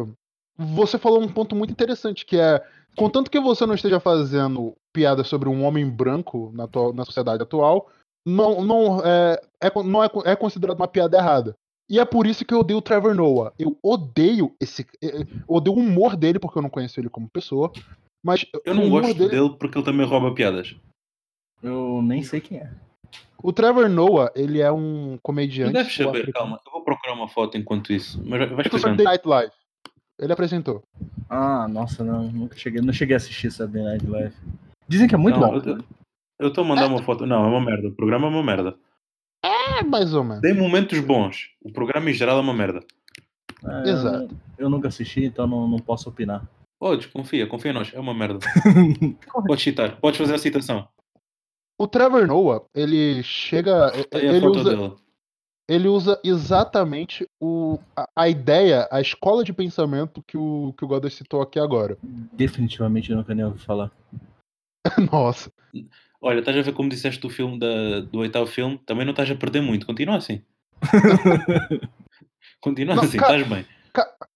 [0.57, 2.63] você falou um ponto muito interessante, que é,
[2.95, 7.43] contanto que você não esteja fazendo piada sobre um homem branco na, atual- na sociedade
[7.43, 7.89] atual,
[8.25, 11.55] não, não, é, é, não é, é considerado uma piada errada.
[11.89, 13.51] E é por isso que eu odeio o Trevor Noah.
[13.59, 14.87] Eu odeio esse.
[15.03, 17.71] eh, Eu odeio o humor dele, porque eu não conheço ele como pessoa.
[18.23, 20.75] Mas Eu não gosto dele porque ele também rouba piadas.
[21.61, 22.71] Eu nem sei quem é.
[23.41, 25.73] O Trevor Noah, ele é um Tu comediante.
[25.73, 26.33] deves saber, sul-africano.
[26.33, 26.59] calma.
[26.65, 28.21] Eu vou procurar uma foto enquanto isso.
[28.25, 28.97] Mas vai explicando.
[28.97, 29.51] The Night Live.
[30.19, 30.83] Ele apresentou.
[31.29, 32.31] Ah, nossa, não.
[32.31, 34.35] Nunca cheguei, não cheguei a assistir Saturday Night Live.
[34.87, 35.57] Dizem que é muito Não, bom.
[35.57, 35.83] eu-
[36.39, 37.25] Eu estou a mandar uma foto.
[37.25, 37.87] Não, é uma merda.
[37.89, 38.77] O programa é uma merda.
[39.43, 40.41] É, mais ou menos.
[40.41, 41.49] Tem momentos bons.
[41.61, 42.79] O programa em geral é uma merda.
[43.65, 44.35] É, Exato.
[44.57, 46.47] Eu nunca assisti, então não, não posso opinar.
[46.83, 47.93] Podes, confia, confia em nós.
[47.93, 48.39] É uma merda.
[49.47, 50.85] Podes citar, podes fazer a citação.
[51.79, 53.89] O Trevor Noah, ele chega.
[54.09, 54.93] Tem a Ele foto usa, dele.
[55.69, 60.87] ele usa exatamente o, a, a ideia, a escola de pensamento que o, que o
[60.89, 61.97] Goddard citou aqui agora.
[62.33, 63.89] Definitivamente eu nunca nem ouvi falar.
[65.09, 65.49] Nossa.
[66.21, 68.77] Olha, estás a ver como disseste do filme da- do oitavo filme?
[68.85, 69.85] Também não estás a perder muito.
[69.85, 70.41] Continua assim.
[72.59, 73.65] Continua Não, assim, estás bem.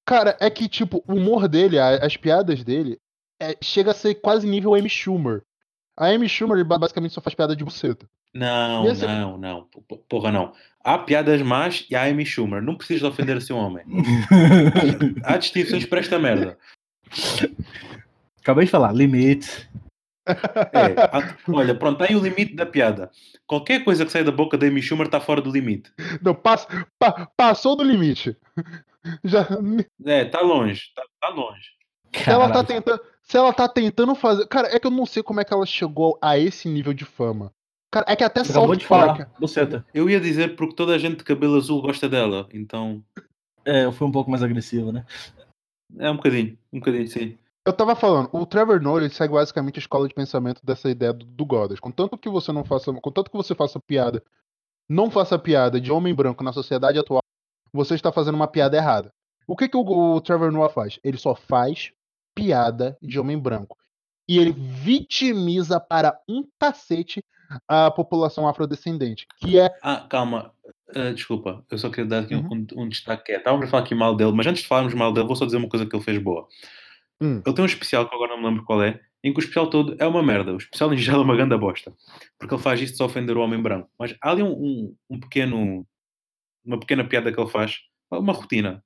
[0.08, 2.98] Cara, é que, tipo, o humor dele, as piadas dele,
[3.42, 5.42] é- chega a ser quase nível Amy Schumer.
[5.98, 8.08] A Amy Schumer ba- basicamente só faz piada de buceta.
[8.34, 9.68] Não, esse- não, não.
[10.08, 10.54] Porra, não.
[10.84, 12.62] Há piadas más e há Amy Schumer.
[12.62, 13.84] Não precisas de ofender assim um homem.
[15.26, 16.58] Há distinções para esta merda.
[18.42, 19.70] Acabei de falar, limite.
[20.26, 23.10] É, olha, pronto, está aí o limite da piada.
[23.46, 25.92] Qualquer coisa que sai da boca da Amy Schumer está fora do limite.
[26.22, 26.66] Não, pass,
[27.00, 28.38] pa- passou do limite.
[29.24, 29.48] Já,
[30.06, 31.70] É, está longe, está tá longe.
[32.14, 34.48] se, ela tá tentando, se ela tá tentando fazer.
[34.48, 37.06] Cara, é que eu não sei como é que ela chegou a esse nível de
[37.06, 37.52] fama.
[37.92, 39.86] Cara, é que até Você acabou South de falar, buceta.
[39.94, 43.04] Eu ia dizer porque toda a gente de cabelo azul gosta dela, então
[43.66, 45.06] É, eu fui um pouco mais agressivo, né?
[45.98, 47.38] é um bocadinho, um bocadinho sim.
[47.66, 51.12] Eu tava falando, o Trevor Noah ele segue basicamente a escola de pensamento dessa ideia
[51.14, 51.80] do, do Goddard.
[51.82, 54.24] Contanto que você não faça, contanto que você faça piada,
[54.90, 57.22] não faça piada de homem branco na sociedade atual,
[57.78, 59.14] você está fazendo uma piada errada.
[59.48, 61.00] O que que o, o Trevor Noah faz?
[61.04, 61.92] Ele só faz
[62.36, 63.78] piada de homem branco.
[64.28, 67.24] E ele vitimiza para um cacete
[67.68, 70.52] a população afrodescendente, que é Ah, calma,
[70.94, 72.66] Ah, desculpa, eu só queria dar aqui um- Uhum.
[72.76, 73.24] um, um destaque.
[73.26, 75.36] que é, Estávamos a falar aqui mal dele, mas antes de falarmos mal dele, vou
[75.36, 76.46] só dizer uma coisa que ele fez boa.
[77.22, 77.42] Hum.
[77.46, 79.70] Ele tem um especial que agora não me lembro qual é, em que o especial
[79.70, 80.54] todo é uma merda.
[80.54, 81.94] O especial em geral é uma grande bosta.
[82.38, 83.90] Porque ele faz isto só ofender o homem branco.
[83.98, 85.86] Mas há ali um, um, um pequeno.
[86.68, 87.78] Uma pequena piada que ele faz,
[88.12, 88.84] uma rotina,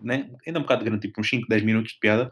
[0.00, 0.30] né?
[0.46, 2.30] ainda um bocado grande, tipo uns 5, 10 minutos de piada,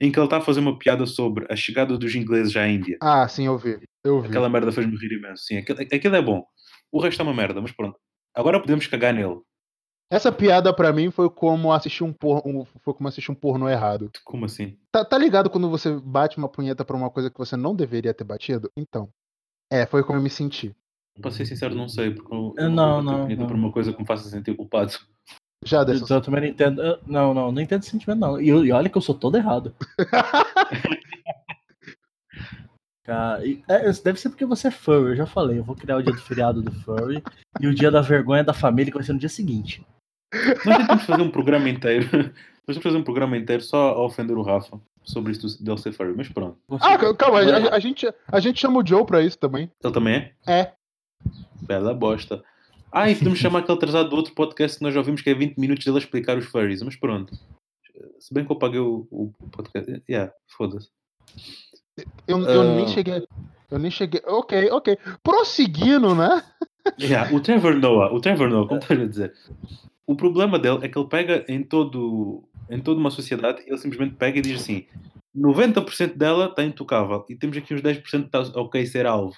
[0.00, 2.98] em que ele está a fazer uma piada sobre a chegada dos ingleses à Índia.
[3.00, 3.78] ah, sim, eu vi.
[4.02, 4.28] Eu vi.
[4.28, 5.44] Aquela merda fez-me rir imenso.
[5.44, 6.44] Sim, aquilo, aquilo é bom.
[6.90, 7.98] O resto é uma merda, mas pronto.
[8.34, 9.40] Agora podemos cagar nele.
[10.12, 14.10] Essa piada pra mim foi como assistir um porno, foi como assistir um porno errado.
[14.24, 14.76] Como assim?
[14.90, 18.12] Tá, tá ligado quando você bate uma punheta pra uma coisa que você não deveria
[18.12, 18.70] ter batido?
[18.76, 19.08] Então.
[19.72, 20.74] É, foi como eu me senti.
[21.20, 23.46] Para ser sincero, não sei, porque eu, Eu eu não, não, não.
[23.46, 24.92] por uma coisa que me faça sentir culpado.
[25.64, 26.02] Já dessa.
[26.04, 26.80] Então eu também não entendo.
[26.82, 28.40] eu- Não, não, não entendo esse sentimento, não.
[28.40, 29.74] E, eu- e olha que eu sou todo errado.
[33.04, 35.58] Cara, e- é, deve ser porque você é furry, eu já falei.
[35.58, 37.22] Eu vou criar o dia do feriado do furry
[37.60, 39.84] e o dia da vergonha da família que vai ser no dia seguinte.
[40.64, 42.06] Nós tentamos fazer um programa inteiro.
[42.68, 45.78] Nós temos fazer um programa inteiro só a ofender o Rafa sobre isso do- dele
[45.78, 46.56] ser furry, mas pronto.
[46.80, 49.70] Ah, cal- calma, a, a- a gente, a gente chama o Joe pra isso também.
[49.82, 50.14] Ele também
[50.46, 50.60] é?
[50.60, 50.72] É.
[51.62, 52.42] Bela bosta.
[52.92, 55.34] Ah, e podemos chamar aquele atrasado do outro podcast que nós já ouvimos que é
[55.34, 57.34] 20 minutos dele a explicar os furries, mas pronto.
[58.18, 60.02] Se bem que eu paguei o, o podcast.
[60.08, 60.88] Yeah, foda-se.
[62.26, 62.74] Eu, eu Ah.
[62.76, 63.26] nem cheguei.
[63.70, 64.20] Eu nem cheguei.
[64.26, 64.98] Ok, ok.
[65.22, 66.42] Prosseguindo, né?
[66.98, 69.34] Yeah, o Trevor Noah, o Trevor Noah, como estás a dizer?
[70.06, 74.16] O problema dele é que ele pega em, todo, em toda uma sociedade, ele simplesmente
[74.16, 74.86] pega e diz assim:
[75.36, 79.36] 90% dela está intocável e temos aqui uns 10% que está ok ser alvo.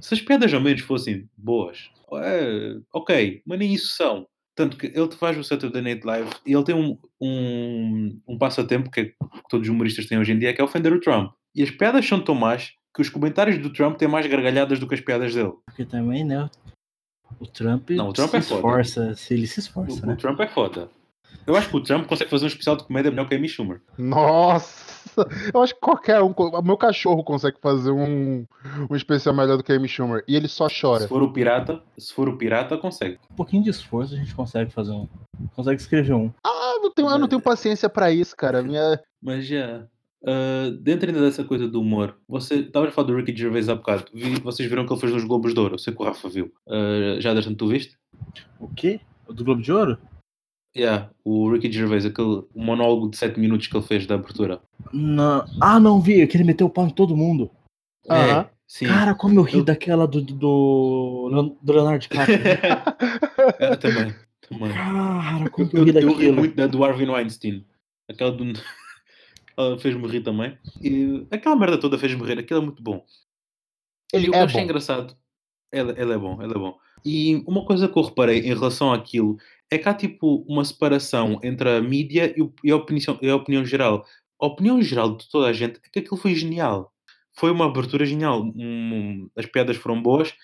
[0.00, 4.26] Se as piadas ao menos fossem boas, é, ok, mas nem isso são.
[4.54, 8.90] Tanto que ele faz o Saturday Night Live e ele tem um, um, um passatempo
[8.90, 9.14] que, é, que
[9.48, 11.32] todos os humoristas têm hoje em dia, que é ofender o Trump.
[11.54, 14.88] E as piadas são tão más que os comentários do Trump têm mais gargalhadas do
[14.88, 15.52] que as piadas dele.
[15.66, 16.50] Porque também, né?
[17.38, 18.56] O Trump, Não, o Trump se é foda.
[18.56, 20.14] esforça, se ele se esforça, O, né?
[20.14, 20.90] o Trump é foda.
[21.46, 23.48] Eu acho que o Trump consegue fazer um especial de comédia melhor que a Amy
[23.48, 23.80] Schumer.
[23.96, 24.98] Nossa!
[25.52, 26.32] Eu acho que qualquer um.
[26.36, 28.46] O meu cachorro consegue fazer um,
[28.88, 30.22] um especial melhor do que a Amy Schumer.
[30.28, 31.00] E ele só chora.
[31.02, 33.18] Se for o pirata, se for o pirata, consegue.
[33.30, 35.08] Um pouquinho de esforço a gente consegue fazer um.
[35.56, 36.30] Consegue escrever um.
[36.44, 38.62] Ah, eu não tenho, eu não tenho paciência pra isso, cara.
[38.62, 39.00] Minha...
[39.20, 39.84] Mas já.
[40.24, 43.74] ah, dentro ainda dessa coisa do humor, você estava a falar do Ricky Gervais há
[43.74, 44.04] bocado.
[44.12, 45.74] Vi- vocês viram que ele fez nos Globos de Ouro.
[45.74, 46.52] Eu sei que o Rafa viu.
[46.68, 47.96] Ah, já Anderson, tu viste?
[48.60, 49.00] O quê?
[49.26, 49.98] O do Globo de Ouro?
[50.76, 54.60] Yeah, o Ricky Gervais, aquele o monólogo de 7 minutos que ele fez da abertura.
[54.92, 55.44] Não.
[55.60, 57.50] Ah, não vi, que ele meteu o pau em todo mundo.
[58.08, 58.86] É, sim.
[58.86, 62.38] Cara, como eu ri Eu- daquela do, do, do, do Leonardo DiCaprio.
[63.58, 64.14] É, também.
[64.48, 64.72] também.
[64.72, 67.64] Cara, como eu Eu, ri eu ri muito da do Harvey Weinstein.
[68.08, 68.44] Aquela do.
[69.56, 70.56] Ela fez-me rir também.
[70.80, 72.38] E aquela merda toda fez-me rir.
[72.38, 73.04] Aquilo é muito bom.
[74.12, 74.64] Ele e é eu achei bom.
[74.64, 75.16] engraçado.
[75.72, 76.78] Ele, ele é bom, ele é bom.
[77.04, 79.36] E uma coisa que eu reparei em relação àquilo
[79.70, 83.28] é que há tipo uma separação entre a mídia e, o- e a, opinião, e
[83.30, 84.04] a opinião geral.
[84.40, 86.92] A opinião geral de toda a gente é que aquilo foi genial.
[87.36, 88.42] Foi uma abertura genial.
[88.56, 90.34] Um- as piadas foram boas.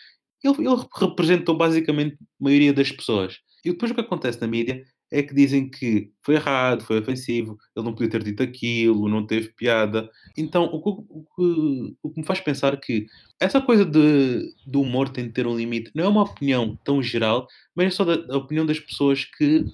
[0.43, 3.39] Ele, ele representou basicamente a maioria das pessoas.
[3.65, 4.85] E depois o que acontece na mídia
[5.17, 9.25] é que dizem que foi errado, foi ofensivo, ele não podia ter dito aquilo, não
[9.25, 10.11] teve piada.
[10.37, 13.07] Então, o que, o que- o que me faz pensar que
[13.39, 17.01] essa coisa de, do humor tem de ter um limite não é uma opinião tão
[17.01, 17.47] geral,
[17.77, 19.65] mas é só da, da opinião das pessoas que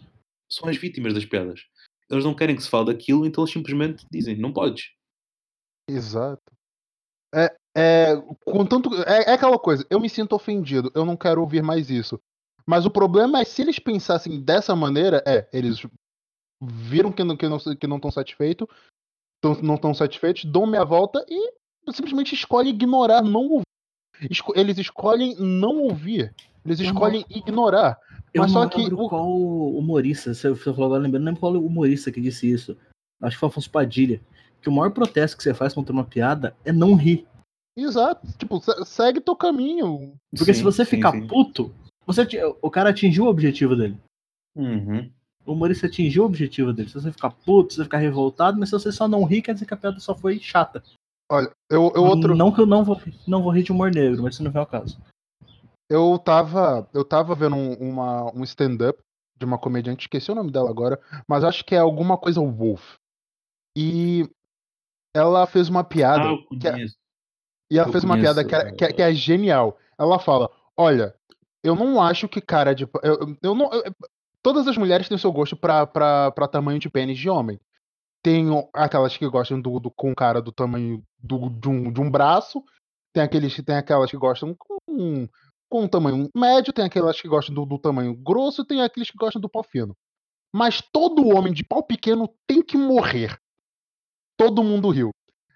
[0.50, 1.62] são as vítimas das piadas.
[2.10, 4.90] Eles não querem que se fale daquilo, então eles simplesmente dizem, não podes.
[5.88, 6.42] Exato.
[7.34, 11.62] É, é, contanto, é, é aquela coisa, eu me sinto ofendido, eu não quero ouvir
[11.62, 12.20] mais isso.
[12.66, 15.80] Mas o problema é se eles pensassem dessa maneira, é, eles
[16.62, 18.66] viram que não que não que não estão satisfeitos,
[19.62, 21.52] não estão satisfeitos, dão meia volta e
[21.92, 23.62] simplesmente escolhem ignorar, não ouvir.
[24.30, 26.34] Esco- eles escolhem não ouvir.
[26.64, 27.98] Eles Eu não- escolhem ignorar.
[28.34, 31.40] Eu Mas não só que o- qual humorista, você você falou agora, lembrando, não lembro
[31.40, 32.76] qual humorista que disse isso.
[33.22, 34.20] Acho que foi Afonso Padilha.
[34.60, 37.26] Que o maior protesto que você faz contra uma piada é não rir.
[37.76, 38.26] Exato.
[38.36, 40.12] Tipo, se- segue teu caminho.
[40.36, 41.26] Porque se Sim, você sim, ficar sim.
[41.26, 41.74] puto,
[42.12, 42.26] você,
[42.62, 43.98] o cara atingiu o objetivo dele.
[44.56, 45.10] Uhum.
[45.46, 46.88] O humorista atingiu o objetivo dele.
[46.88, 49.54] Se você ficar puto, se você ficar revoltado, mas se você só não rir, quer
[49.54, 50.82] dizer que a piada só foi chata.
[51.30, 52.34] Olha, eu, eu outro.
[52.34, 54.60] Não que eu não vou, não vou rir de humor negro, mas isso não é
[54.62, 55.00] o caso.
[55.88, 59.00] Eu tava, eu tava vendo um, uma, um stand-up
[59.36, 62.94] de uma comediante, esqueci o nome dela agora, mas acho que é alguma coisa Wolf.
[63.76, 64.28] E
[65.14, 66.24] ela fez uma piada.
[66.24, 66.86] Ah, eu que é-
[67.72, 69.78] e ela eu fez uma piada que é, que, é- que é genial.
[69.98, 71.14] Ela fala: Olha,
[71.62, 72.86] eu não acho que cara de.
[72.86, 73.82] pa- Eu, eu- não, eu-
[74.42, 77.60] todas as mulheres têm seu gosto pra, pra, pra tamanho de pênis de homem.
[78.22, 82.10] Tem aquelas que gostam do, do- com cara do tamanho do, de, um, de um
[82.10, 82.62] braço.
[83.12, 85.28] Tem, aqueles, tem aquelas que gostam com,
[85.68, 86.72] com um tamanho médio.
[86.72, 88.64] Tem aquelas que gostam do, do tamanho grosso.
[88.64, 89.96] Tem aqueles que gostam do pau fino.
[90.52, 93.38] Mas todo homem de pau pequeno tem que morrer.
[94.36, 95.10] Todo mundo riu.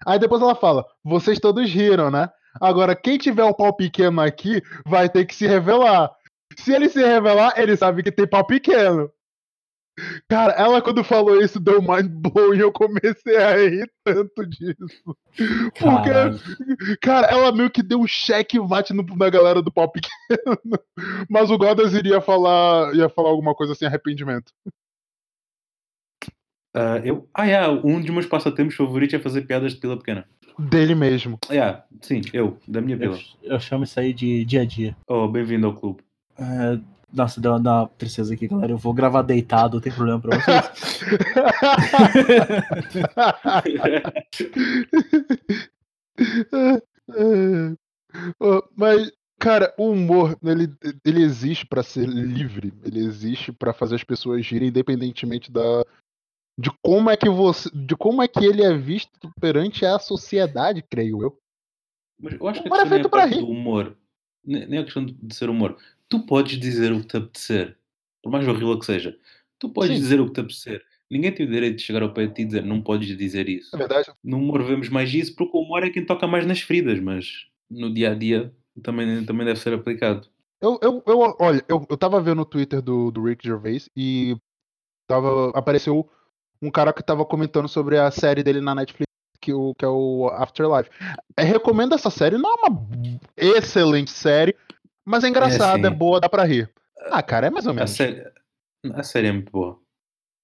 [0.05, 2.29] Aí depois ela fala: Vocês todos riram, né?
[2.59, 6.11] Agora, quem tiver o pau pequeno aqui vai ter que se revelar.
[6.57, 9.11] Se ele se revelar, ele sabe que tem pau pequeno.
[10.27, 15.17] Cara, ela quando falou isso deu mind blow e eu comecei a rir tanto disso.
[15.79, 16.39] Porque, Caralho.
[17.01, 20.59] cara, ela meio que deu um cheque mate na galera do pau pequeno.
[21.29, 24.51] Mas o Godas iria falar, ia falar alguma coisa sem arrependimento.
[26.77, 30.27] Ah, eu, ah, yeah, um dos meus passatempos favoritos é fazer piadas de pila pequena.
[30.57, 31.37] Dele mesmo.
[31.49, 33.19] Yeah, sim, eu, da minha Eu, pila.
[33.43, 34.95] eu chamo isso aí de dia a dia.
[35.07, 36.01] Oh, bem-vindo ao clube.
[36.37, 36.79] É,
[37.13, 38.71] nossa, deu dá uma tristeza aqui, galera.
[38.71, 40.99] Eu vou gravar deitado, não tem problema pra vocês.
[48.75, 52.73] Mas, cara, o humor, ele, ele existe pra ser livre.
[52.83, 55.83] Ele existe pra fazer as pessoas girem, independentemente da
[56.57, 60.83] de como é que você, de como é que ele é visto perante a sociedade,
[60.89, 61.37] creio eu.
[62.19, 63.41] Mas eu acho que a é questão é feito a pra parte rir.
[63.41, 63.97] do humor.
[64.43, 65.77] Ne- Nem a questão de ser humor.
[66.07, 67.77] Tu podes dizer o que te apetecer.
[68.23, 69.17] Por mais horrível que seja.
[69.59, 70.01] Tu podes Sim.
[70.01, 70.83] dizer o que te apetecer.
[71.11, 73.49] Ninguém tem o direito de chegar ao pé de ti e dizer não podes dizer
[73.49, 73.75] isso.
[73.75, 74.11] É verdade.
[74.23, 77.47] No humor vemos mais isso porque o humor é quem toca mais nas feridas, mas
[77.69, 80.27] no dia a dia também, também deve ser aplicado.
[80.61, 84.35] Eu, eu, eu olha, eu, eu tava vendo o Twitter do, do Rick Gervais e
[85.07, 86.09] tava, apareceu
[86.61, 89.87] um cara que tava comentando sobre a série dele na Netflix, que, o, que é
[89.87, 90.89] o Afterlife.
[91.37, 94.55] É, recomendo essa série, não é uma excelente série,
[95.05, 95.97] mas é engraçada, é, sim.
[95.97, 96.69] boa, dá pra rir.
[97.11, 97.91] Ah, cara, é mais ou A menos.
[97.91, 98.23] série,
[98.93, 99.79] a série é muito boa.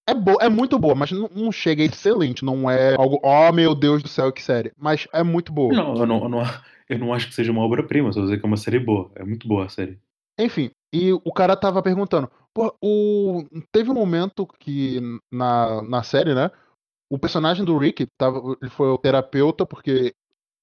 [0.07, 2.43] É, bo é muito boa, mas não, não chega a excelente.
[2.43, 4.71] Não é algo, oh meu Deus do céu, que série.
[4.77, 5.73] Mas é muito boa.
[5.73, 6.43] Não, eu não, eu não,
[6.89, 9.11] eu não acho que seja uma obra-prima, só vou dizer que é uma série boa.
[9.15, 9.97] É muito boa a série.
[10.41, 12.29] Enfim, e o cara tava perguntando.
[12.53, 13.43] Pô, o...
[13.71, 14.99] teve um momento que
[15.31, 16.49] na, na série, né?
[17.09, 20.15] O personagem do Rick tava, ele foi o terapeuta porque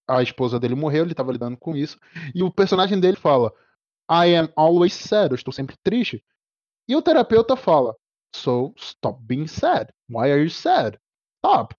[0.08, 1.98] a esposa dele morreu, ele tava lidando com isso.
[2.34, 3.52] E o personagem dele fala:
[4.10, 6.24] I am always sad, eu estou sempre triste.
[6.88, 7.94] E o terapeuta fala:
[8.34, 9.92] So stop being sad.
[10.10, 10.98] Why are you sad?
[11.38, 11.74] Stop.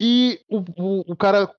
[0.00, 1.50] E o, o, o cara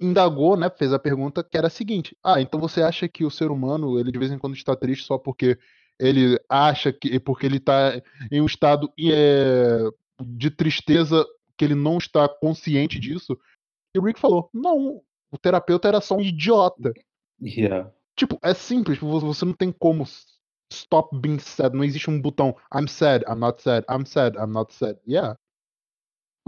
[0.00, 0.68] indagou, né?
[0.70, 3.98] Fez a pergunta que era a seguinte: Ah, então você acha que o ser humano,
[3.98, 5.58] ele de vez em quando está triste só porque
[5.98, 7.18] ele acha que.
[7.20, 8.00] porque ele está
[8.32, 9.78] em um estado é,
[10.20, 11.24] de tristeza
[11.56, 13.38] que ele não está consciente disso?
[13.94, 16.92] E o Rick falou: Não, o terapeuta era só um idiota.
[17.40, 17.92] Yeah.
[18.16, 20.04] Tipo, é simples, vo- você não tem como
[20.72, 21.76] stop being sad.
[21.76, 24.98] Não existe um botão I'm sad, I'm not sad, I'm sad, I'm not sad.
[25.06, 25.38] Yeah.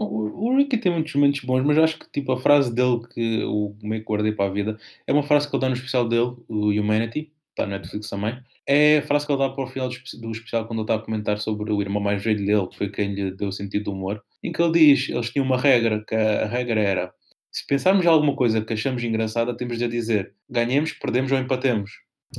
[0.05, 3.41] O, o Ricky tem muitos momentos bons, mas acho que tipo, a frase dele que
[3.43, 6.09] eu meio que guardei para a vida é uma frase que ele dá no especial
[6.09, 8.39] dele, o Humanity, está no Netflix também.
[8.67, 10.85] É a frase que ele dá para o final do espe- do especial quando ele
[10.85, 13.85] está a comentar sobre o irmão mais velho dele, que foi quem lhe deu sentido
[13.85, 17.13] do humor, em que ele diz, eles tinham uma regra, que a regra era
[17.53, 21.39] se pensarmos em alguma coisa que achamos engraçada, temos de a dizer ganhemos, perdemos ou
[21.39, 21.91] empatemos.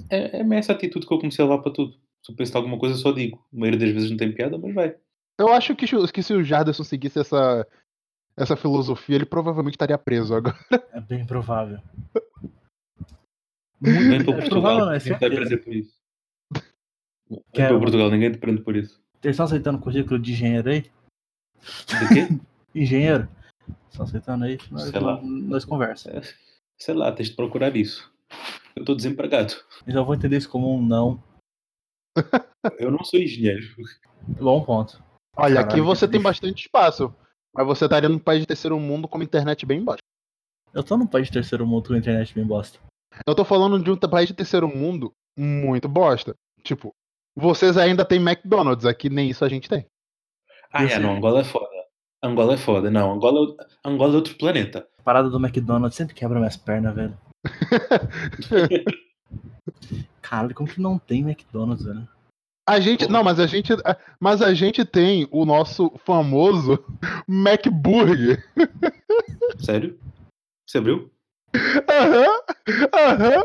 [0.09, 1.93] É, é essa atitude que eu comecei a levar para tudo.
[2.23, 3.43] Se eu penso em alguma coisa, só digo.
[3.53, 4.95] A maioria das vezes não tem piada, mas vai.
[5.41, 7.67] Eu acho que, se- que se o Jarderson seguisse essa,
[8.37, 10.55] essa filosofia, ele provavelmente estaria preso agora.
[10.93, 11.79] É bem provável.
[13.81, 15.57] Vem para é Portugal, provável, não é vai certeza.
[15.57, 15.99] por isso.
[17.53, 17.79] Quero.
[17.79, 19.01] Portugal, ninguém te prende por isso.
[19.21, 20.81] Vocês estão aceitando currículo de engenheiro aí?
[20.81, 22.39] De quê?
[22.75, 23.27] Engenheiro?
[23.89, 24.57] Estão aceitando aí?
[24.69, 25.19] Nós, Sei lá.
[25.21, 26.09] nós conversa.
[26.11, 26.21] É,
[26.77, 28.11] Sei lá, tens de procurar isso.
[28.75, 29.53] Eu estou desempregado.
[29.87, 31.21] Eu vou entender isso como um não.
[32.79, 33.65] Eu não sou engenheiro.
[34.39, 35.01] Bom ponto.
[35.37, 37.13] Olha, Caralho, aqui você tem bastante espaço.
[37.53, 39.99] Mas você estaria num país de terceiro mundo com uma internet bem baixa.
[40.73, 42.79] Eu tô num país de terceiro mundo com internet bem bosta.
[43.27, 46.33] Eu tô falando de um país de terceiro mundo muito bosta.
[46.63, 46.93] Tipo,
[47.35, 49.85] vocês ainda têm McDonald's, aqui nem isso a gente tem.
[50.71, 51.67] Ah, Esse- é, não, Angola é foda.
[52.23, 53.11] Angola é foda, não.
[53.11, 54.87] Angola, Angola é outro planeta.
[54.99, 57.17] A parada do McDonald's sempre quebra minhas pernas, velho.
[60.21, 62.07] Caralho, como que não tem McDonald's, velho?
[62.67, 63.07] A gente.
[63.09, 63.73] Não, mas a gente.
[64.19, 66.83] Mas a gente tem o nosso famoso
[67.27, 68.43] McBurger.
[69.59, 69.99] Sério?
[70.67, 71.11] Você abriu?
[71.89, 72.41] Aham.
[72.93, 73.43] Aham.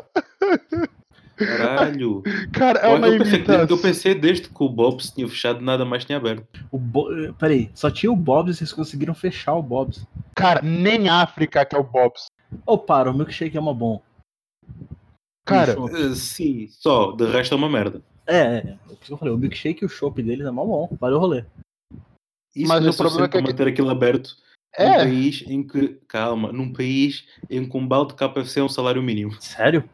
[1.36, 2.22] Caralho.
[2.52, 5.84] Cara, é eu, uma eu pensei, eu pensei desde que o Bob's tinha fechado, nada
[5.84, 6.46] mais tinha aberto.
[6.70, 7.12] O Bo...
[7.12, 10.06] eh, Peraí, só tinha o Bob's e vocês conseguiram fechar o Bob's.
[10.34, 12.26] Cara, nem África que é o Bob's.
[12.64, 14.00] Ô, para, o milkshake é uma bom.
[15.44, 15.76] Cara?
[15.92, 17.12] Eh, sim, só.
[17.12, 18.02] De resto é uma merda.
[18.26, 18.76] É, é, é.
[18.86, 20.96] Por isso que eu falei, o milkshake e o chopp deles é mó bom.
[21.00, 21.44] Valeu o rolê.
[22.54, 24.36] Isso Mas não é o problema é que manter aquilo aberto
[24.78, 24.98] num é.
[24.98, 29.02] país em que, calma, num país em que um balde de KFC é um salário
[29.02, 29.32] mínimo.
[29.40, 29.88] Sério?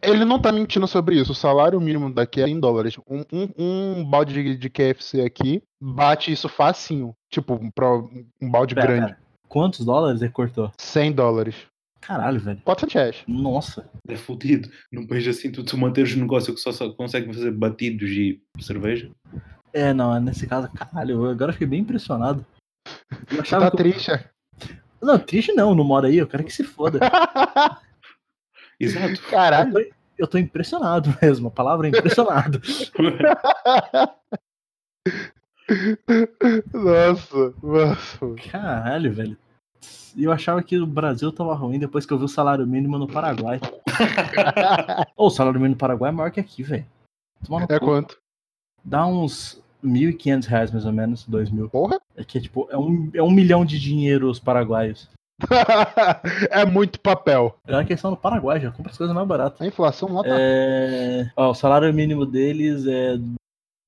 [0.00, 1.32] Ele não tá mentindo sobre isso.
[1.32, 2.96] O salário mínimo daqui é em dólares.
[3.08, 7.14] Um, um, um balde de, de KFC aqui bate isso facinho.
[7.30, 9.06] Tipo, pra um balde Pera, grande.
[9.06, 9.18] pera.
[9.48, 10.70] Quantos dólares ele cortou?
[10.78, 11.56] 100 dólares.
[12.08, 12.58] Caralho, velho.
[12.64, 13.16] 400 reais.
[13.28, 13.86] Nossa.
[14.08, 14.70] É fodido.
[14.90, 18.42] Num país assim, tu, tu manteres um negócio que só, só consegue fazer batidos e
[18.60, 19.10] cerveja.
[19.74, 22.46] É, não, é nesse caso, caralho, eu agora fiquei bem impressionado.
[23.30, 23.76] Eu achava Tá que.
[23.76, 24.10] triste.
[25.02, 26.98] Não, triste não, não mora aí, eu quero que se foda.
[28.80, 29.12] Exato.
[29.12, 29.72] Eu Caralho.
[29.74, 29.80] tô,
[30.18, 32.58] eu tô impressionado mesmo, a palavra é impressionado.
[36.72, 38.34] nossa, nossa.
[38.50, 39.36] Caralho, velho.
[40.16, 43.06] Eu achava que o Brasil tava ruim depois que eu vi o salário mínimo no
[43.06, 43.60] Paraguai.
[45.16, 46.86] Ô, o salário mínimo no Paraguai é maior que aqui, velho.
[47.68, 47.84] É cu.
[47.84, 48.18] quanto?
[48.84, 51.68] Dá uns 1.500 reais mais ou menos, 2 mil.
[51.68, 52.00] Porra?
[52.16, 55.08] É que é tipo, é um, é um milhão de dinheiros paraguaios.
[56.50, 57.56] é muito papel.
[57.66, 59.60] É uma questão no Paraguai, já compra as coisas mais baratas.
[59.60, 60.30] A inflação lá tá.
[60.32, 61.30] É...
[61.36, 63.18] Ó, o salário mínimo deles é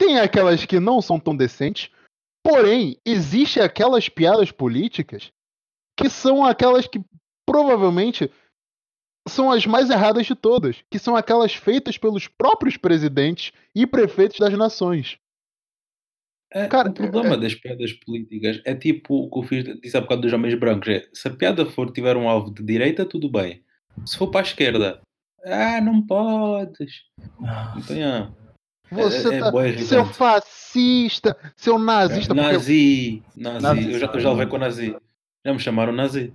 [0.00, 1.90] tem aquelas que não são tão decentes,
[2.48, 5.30] porém, existe aquelas piadas políticas
[5.94, 6.98] que são aquelas que
[7.44, 8.30] provavelmente
[9.28, 14.38] são as mais erradas de todas, que são aquelas feitas pelos próprios presidentes e prefeitos
[14.38, 15.18] das nações.
[16.50, 20.00] É, Cara, o problema das piadas políticas é tipo o que eu fiz, disse há
[20.00, 20.88] bocado dos homens brancos.
[20.88, 23.62] É, se a piada for tiver um alvo de direita, tudo bem.
[24.06, 25.02] Se for para a esquerda,
[25.44, 27.02] ah, não podes.
[27.76, 28.30] Então, é,
[28.90, 29.78] Você é, é tá.
[29.84, 32.34] seu fascista, seu nazista.
[32.34, 33.62] porque- Nazi, nazi.
[33.62, 33.92] Nazi.
[33.92, 34.96] Eu, já, eu já levei com nazi.
[35.44, 36.32] Já me chamaram nazi.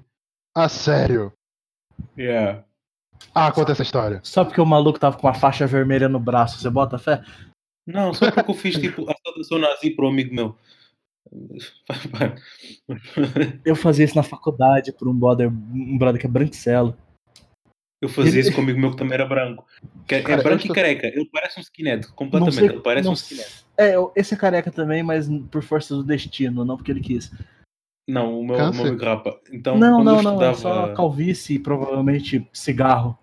[0.56, 1.34] Ah, sério?
[2.18, 2.64] Yeah.
[3.34, 4.20] Ah, conta essa história.
[4.24, 7.24] Só porque o maluco tava com uma faixa vermelha no braço, você bota fé?
[7.88, 10.56] Não, só porque eu fiz tipo a saudação nazi um amigo meu.
[13.66, 16.97] Eu fazia isso na faculdade por um brother, um brother que é branquicelo.
[18.04, 19.66] Eu fazia isso com um amigo meu que também era branco.
[20.06, 21.08] Que é, Cara, branco e careca.
[21.08, 22.56] Ele parece um skinhead, completamente.
[22.56, 23.49] sei, ele parece não um skinhead.
[23.78, 27.32] É, esse é careca também, mas por força do destino, não porque ele quis.
[28.06, 29.39] Não, o meu, o meu amigo rapa.
[29.54, 30.58] Então, não, não, eu não, é estudava.
[30.58, 33.18] só calvície e provavelmente cigarro.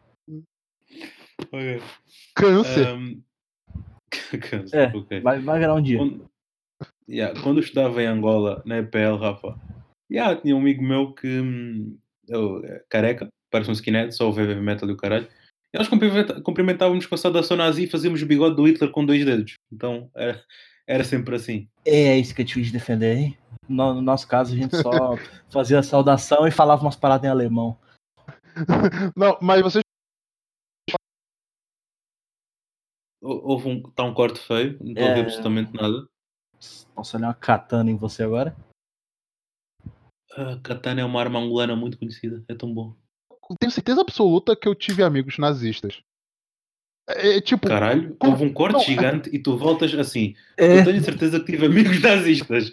[1.52, 1.82] Ok.
[2.34, 2.94] Câncer.
[2.94, 3.22] Um...
[4.40, 5.20] Câncer, É, ok.
[5.20, 5.98] Vai, vai virar um dia.
[5.98, 6.30] Quando,
[7.06, 9.60] yeah, quando eu estudava em Angola, na EPL, Rafa,
[10.10, 14.42] yeah, tinha um amigo meu que hum, eu, é careca, parece um skinhead, só ouve
[14.42, 15.28] heavy metal e o caralho.
[15.72, 15.88] E nós
[16.42, 19.54] cumprimentávamos com a saudação nazi e fazíamos o bigode do Hitler com dois dedos.
[19.72, 20.42] Então era,
[20.86, 21.68] era sempre assim.
[21.84, 23.38] É isso que é difícil de defender, hein?
[23.68, 24.90] No, no nosso caso, a gente só
[25.52, 27.78] fazia a saudação e falava umas paradas em alemão.
[29.16, 29.84] Não, mas vocês.
[33.22, 35.14] Hou- Houve um, tá um corte feio, não estou a É.
[35.14, 36.08] ver absolutamente nada.
[36.94, 38.56] Posso olhar uma katana em você agora?
[40.32, 42.94] A katana é uma arma angolana muito conhecida, é tão bom.
[43.58, 46.02] Tenho certeza absoluta que eu tive amigos nazistas.
[47.08, 50.34] É, é, tipo, Caralho, como- houve um corte não, é- gigante e tu voltas assim.
[50.56, 52.72] É, Eu tenho certeza que tive amigos nazistas.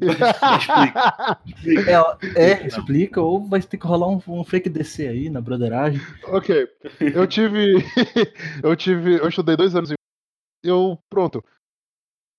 [0.00, 1.40] Explica.
[1.46, 2.18] Explica.
[2.36, 6.00] é, é, explica, ou vai ter que rolar um, um fake DC aí na broderagem.
[6.26, 6.68] ok.
[7.00, 7.74] Eu tive.
[8.62, 9.14] eu tive.
[9.18, 9.94] Eu estudei dois anos em.
[10.62, 10.98] Eu.
[11.10, 11.42] Pronto.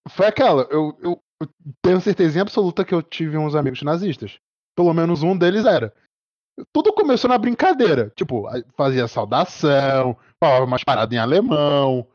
[0.10, 0.64] Foi aquela.
[0.72, 1.50] Eu, eu, eu
[1.84, 4.38] tenho certeza absoluta que eu tive uns amigos nazistas.
[4.76, 5.94] Pelo menos um deles era.
[6.74, 8.12] Tudo começou na brincadeira.
[8.16, 12.08] Tipo, fazia saudação, falava umas paradas em alemão.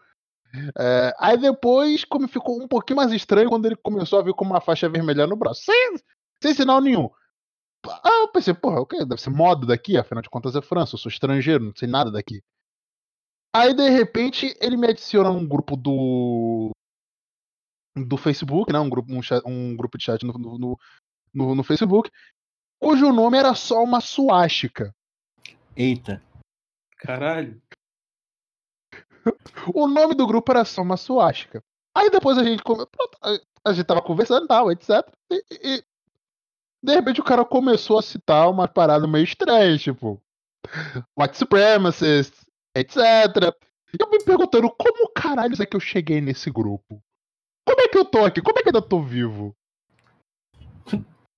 [0.78, 4.44] É, aí depois, como ficou um pouquinho mais estranho quando ele começou a vir com
[4.44, 5.62] uma faixa vermelha no braço.
[5.64, 5.96] Sem,
[6.42, 7.10] sem sinal nenhum.
[7.86, 9.04] Ah, eu pensei, porra, o quê?
[9.04, 12.10] Deve ser moda daqui, afinal de contas é França, eu sou estrangeiro, não sei nada
[12.10, 12.42] daqui.
[13.54, 16.70] Aí, de repente, ele me adiciona num grupo do.
[17.96, 18.78] do Facebook, né?
[18.80, 20.78] Um grupo, um, chat- um grupo de chat no, no,
[21.32, 22.10] no, no Facebook,
[22.84, 24.94] cujo nome era só uma suástica.
[25.76, 26.22] Eita.
[26.98, 27.60] Caralho.
[29.74, 31.62] O nome do grupo era só uma suástica.
[31.96, 32.62] Aí depois a gente.
[32.62, 32.90] pronto,
[33.22, 34.90] a- gente tava conversando e tal, etc.
[35.32, 35.84] E, e- e,
[36.82, 40.20] de repente o cara começou a citar uma parada meio estranha, tipo.
[41.18, 42.34] White supremacist,
[42.76, 42.96] etc.
[43.92, 47.02] E eu me perguntando como caralho é que eu cheguei nesse grupo?
[47.66, 48.42] Como é que eu tô aqui?
[48.42, 49.56] Como é que eu ainda tô vivo?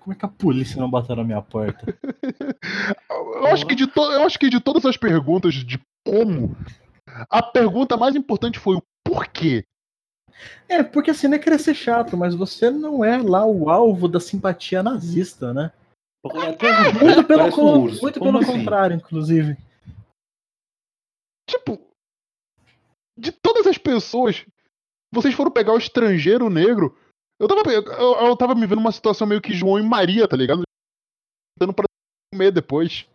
[0.07, 1.85] Como é que a polícia não bateu na minha porta?
[3.11, 6.57] Eu acho, que de to- eu acho que de todas as perguntas de como,
[7.29, 9.65] a pergunta mais importante foi o porquê.
[10.69, 14.07] É, porque assim não é querer ser chato, mas você não é lá o alvo
[14.07, 15.73] da simpatia nazista, né?
[16.25, 16.57] Muito
[17.25, 18.53] pelo, parece um muito pelo assim?
[18.59, 19.57] contrário, inclusive.
[21.51, 21.81] Tipo,
[23.19, 24.47] de todas as pessoas,
[25.13, 26.97] vocês foram pegar o estrangeiro negro.
[27.39, 30.37] Eu tava, eu, eu tava me vendo numa situação meio que João e Maria, tá
[30.37, 30.63] ligado?
[31.59, 31.85] Dando pra
[32.33, 33.07] comer depois.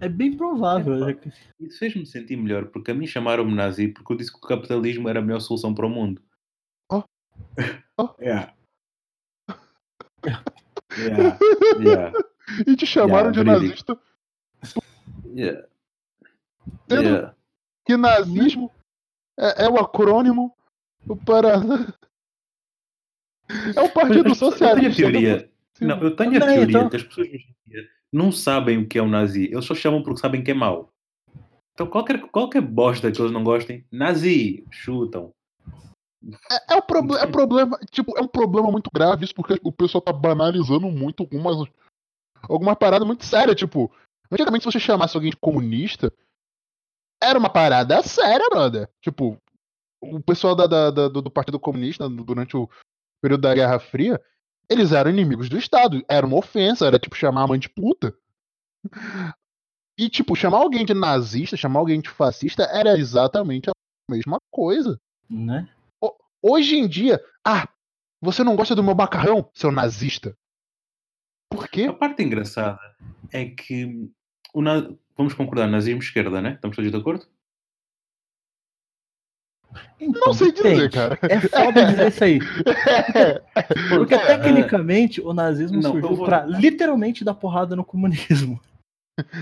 [0.00, 1.08] É bem provável.
[1.08, 1.18] É,
[1.60, 5.08] Isso fez-me sentir melhor, porque a mim chamaram-me nazi porque eu disse que o capitalismo
[5.08, 6.22] era a melhor solução para o mundo.
[6.90, 7.02] Oh.
[8.00, 8.14] Oh.
[8.20, 8.54] Yeah.
[10.96, 11.38] Yeah.
[11.80, 12.12] Yeah.
[12.66, 13.92] E te chamaram Yeah, de verídico.
[13.92, 14.82] nazista.
[15.36, 15.68] Yeah.
[16.90, 17.34] Yeah.
[17.84, 18.70] que nazismo
[19.38, 20.56] é, é o acrônimo
[21.26, 21.58] para.
[23.74, 24.96] É o Partido Eu tenho a Socialista.
[25.02, 25.50] teoria.
[25.80, 28.78] Não, eu tenho a Não, teoria então- que as pessoas hoje em dia não sabem
[28.78, 29.44] o que é um nazi.
[29.44, 30.92] Eles só chamam porque sabem que é mau.
[31.72, 35.32] Então qualquer, qualquer bosta que eles não gostem, nazi, chutam.
[36.50, 39.70] É, é o proble- é problema, tipo, é um problema muito grave isso, porque o
[39.70, 41.56] pessoal tá banalizando muito algumas,
[42.42, 43.88] alguma parada muito séria, tipo,
[44.30, 46.12] antigamente se você chamasse alguém de comunista,
[47.22, 48.88] era uma parada séria, brother.
[49.00, 49.38] Tipo,
[50.02, 52.68] o pessoal da, da- da- do, do Partido Comunista, durante o
[53.20, 54.20] período da Guerra Fria,
[54.68, 58.14] eles eram inimigos do Estado, era uma ofensa, era tipo chamar a mãe de puta.
[59.98, 63.72] E, tipo, chamar alguém de nazista, chamar alguém de fascista, era exatamente a
[64.10, 65.00] mesma coisa.
[65.28, 65.68] Né?
[66.40, 67.68] Hoje em dia, ah,
[68.20, 70.36] você não gosta do meu macarrão, seu nazista?
[71.50, 71.84] Por quê?
[71.84, 72.78] A parte engraçada
[73.32, 74.08] é que
[74.54, 76.52] o na- vamos concordar, nazismo esquerda, né?
[76.52, 77.26] Estamos todos de acordo?
[80.00, 80.88] Então, Não sei dizer, depende.
[80.90, 81.18] cara.
[81.22, 82.38] É foda dizer isso aí.
[83.90, 88.60] Porque É, tecnicamente o nazismo Não, surgiu vou- pra literalmente dar porrada no comunismo.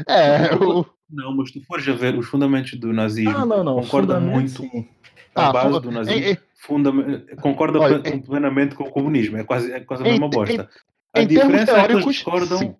[0.08, 3.74] É, o- Não, mas tu fores a ver os fundamentos do nazismo, Ah, não, não.
[3.82, 4.88] concorda muito sim.
[5.34, 7.04] a Ah, base funda- do nazismo, em- em- fundam-
[7.42, 10.68] concorda Olha, ple- plenamente com o comunismo, é quase, é quase a mesma bosta.
[11.14, 12.76] A diferença é que eles discordam.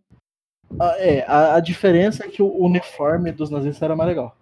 [0.81, 4.37] Ah, é, a, a diferença é que o uniforme dos nazistas era mais legal.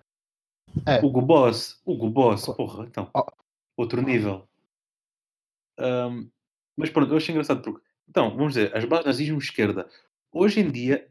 [1.02, 3.10] Hugo Boss, Hugo Boss, porra, então.
[3.14, 3.24] Oh.
[3.76, 4.48] Outro nível.
[5.78, 6.28] Ahm,
[6.76, 7.82] mas pronto, eu achei engraçado porque.
[8.08, 9.88] Então, vamos dizer, as bases do nazismo esquerda.
[10.32, 11.08] Hoje em dia,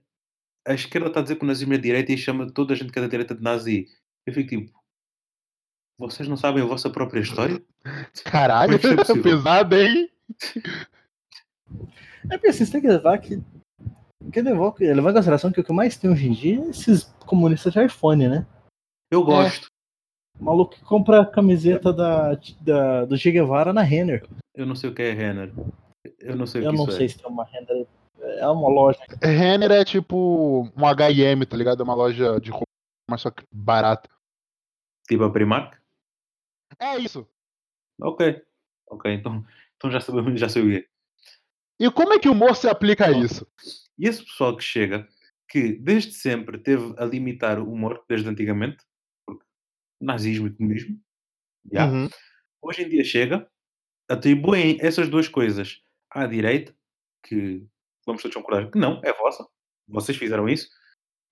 [0.65, 2.91] a esquerda está a dizer que o nazismo é direita e chama toda a gente
[2.91, 3.87] que é da direita de nazi.
[4.25, 4.83] Eu fico tipo.
[5.97, 7.61] Vocês não sabem a vossa própria história?
[8.25, 10.09] Caralho, é é pesado, hein?
[12.29, 13.41] É porque vocês têm que levar que.
[14.31, 17.03] que levar, levar em consideração que o que mais tem hoje em dia é esses
[17.25, 18.45] comunistas de iPhone, né?
[19.13, 19.67] Eu gosto.
[20.39, 24.27] O maluco que compra a camiseta da, da, do Che Guevara na Renner.
[24.55, 25.53] Eu não sei o que é Renner.
[26.19, 27.09] Eu não sei o Eu que não isso sei é.
[27.09, 27.85] se tem uma Renner.
[28.19, 28.99] É uma loja.
[29.21, 31.81] Renner é tipo um H&M, tá ligado?
[31.81, 32.65] É uma loja de roupa,
[33.07, 34.09] mas só que barata.
[35.07, 35.77] Tipo a Primark?
[36.79, 37.27] É isso.
[38.01, 38.41] Ok.
[38.89, 39.45] Ok, então,
[39.77, 40.85] então já sabemos, já sei o que é.
[41.79, 43.45] E como é que o humor se aplica a isso?
[43.97, 45.07] E esse pessoal que chega,
[45.47, 48.77] que desde sempre teve a limitar o humor, desde antigamente,
[50.03, 50.99] nazismo e comunismo,
[51.71, 52.09] já, Uhum.
[52.61, 53.47] hoje em dia chega,
[54.09, 56.75] atribuem essas duas coisas à direita,
[57.25, 57.65] que
[58.05, 59.47] vamos todos concordar que não, é vossa,
[59.87, 60.69] vocês fizeram isso,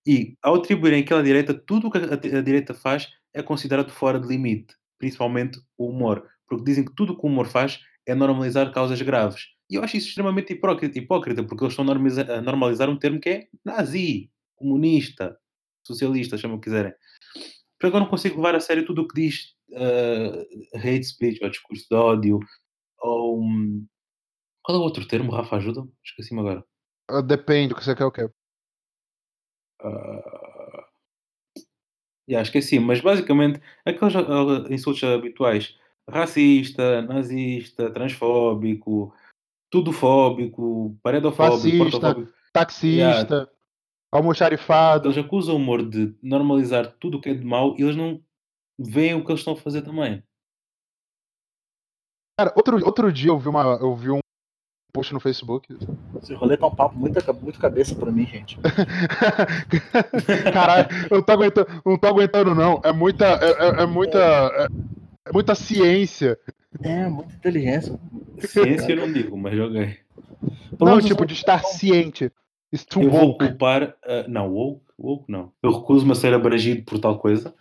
[0.08, 4.28] e ao atribuírem aquela direita, tudo o que a, direita faz é considerado fora de
[4.28, 8.72] limite, principalmente o humor, porque dizem que tudo o que o humor faz é normalizar
[8.74, 9.50] causas graves.
[9.70, 13.20] E eu acho isso extremamente hipócrita, porque eles estão a normaliza- a normalizar um termo
[13.20, 15.38] que é nazi, comunista,
[15.86, 16.94] socialista, chama o que quiserem.
[17.82, 21.50] Por agora não consigo levar a sério tudo o que diz eh, hate speech, ou
[21.50, 22.40] discurso de ódio,
[23.00, 23.42] ou...
[23.42, 23.88] hum,
[24.64, 25.56] Qual é o outro termo, Rafa?
[25.56, 25.92] Ajuda-me?
[26.06, 26.64] Esqueci-me agora.
[27.10, 28.30] Ah, Depende do que você quer o quê?
[29.82, 30.86] Ah,
[32.30, 34.14] yeah, esqueci, mas basicamente aqueles
[34.70, 35.76] insultos habituais:
[36.08, 39.12] racista, nazista, transfóbico,
[39.72, 42.00] tudofóbico, paredofóbico, Fascista.
[42.00, 42.34] portofóbico.
[42.54, 43.52] Taxista,
[44.12, 45.08] almoxarifado.
[45.08, 48.22] Eles acusam o humor de normalizar tudo o que é de mau e eles não
[48.78, 50.22] veem o que eles estão a fazer também.
[52.38, 54.20] Cara, outro, outro dia eu vi, uma, eu vi um
[54.94, 55.78] post no Facebook.
[56.22, 58.58] Esse rolê tá um papo muito, muito cabeça pra mim, gente.
[60.54, 62.82] Caralho, eu não tô aguentando, não tô aguentando, não.
[62.84, 63.26] É muita.
[63.26, 64.18] É, é- é muita.
[64.20, 64.68] É,
[65.28, 66.38] é muita ciência.
[66.82, 68.00] É, muita inteligência.
[68.40, 70.00] Ciência eu não digo, mas joguei.
[70.80, 72.32] Não, tipo, de estar ciente.
[72.74, 73.96] It's too Eu vou culpar.
[74.06, 75.52] ah, não, woke, woke não.
[75.62, 77.54] Eu recuso-me a ser abrangido por tal coisa.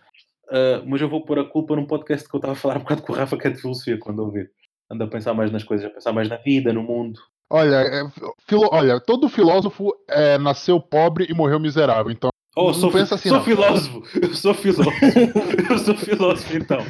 [0.49, 2.81] ah, mas eu vou pôr a culpa num podcast que eu estava a falar um
[2.81, 4.49] bocado com o Rafa, que é de filosofia, quando ouvir.
[4.89, 7.19] Anda a pensar mais nas coisas, a pensar mais na vida, no mundo.
[7.49, 8.03] Olha, é,
[8.47, 12.11] filo- olha, todo filósofo é, nasceu pobre e morreu miserável.
[12.11, 13.45] Então, Oh, Não sou, pensa assim, sou não.
[13.45, 14.03] filósofo!
[14.21, 14.91] Eu sou filósofo!
[15.71, 16.79] eu sou filósofo, então.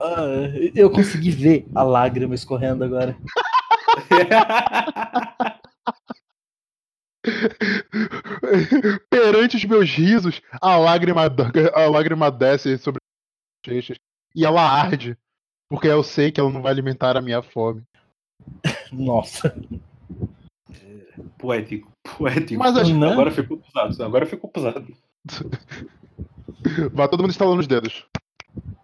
[0.00, 0.26] Ah,
[0.74, 3.16] eu consegui ver a lágrima escorrendo agora.
[9.10, 13.98] perante os meus risos, a lágrima, da- a lágrima desce sobre as bochechas
[14.34, 15.16] e ela arde.
[15.68, 17.82] Porque eu sei que ela não vai alimentar a minha fome.
[18.92, 19.54] Nossa.
[21.38, 22.58] poético, poético.
[22.58, 23.12] Mas acho- Não.
[23.12, 24.94] Agora ficou pesado, agora ficou pesado.
[26.92, 28.06] vai todo mundo instalando os dedos.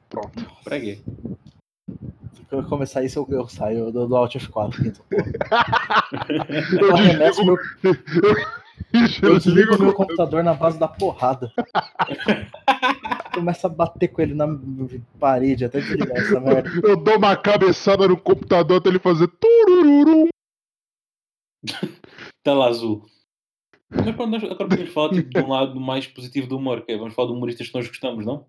[0.08, 0.44] Pronto.
[0.64, 1.02] Preguei.
[2.51, 4.74] Quando eu começar isso, eu, eu saio do, do Alt F4.
[4.74, 5.05] aqui, então.
[6.80, 7.94] Eu Eu arremesso desligo, meu,
[8.92, 11.53] eu eu desligo meu computador na base da porrada.
[13.32, 14.46] Começa a bater com ele na
[15.18, 16.68] parede até desligar essa merda.
[16.82, 20.26] Eu dou uma cabeçada no computador até ele fazer turururum.
[22.42, 23.07] Tela azul.
[23.88, 26.92] Mas pronto, nós agora podemos falar tipo, de um lado mais positivo do humor, que
[26.92, 28.46] é, vamos falar de humoristas que nós gostamos, não?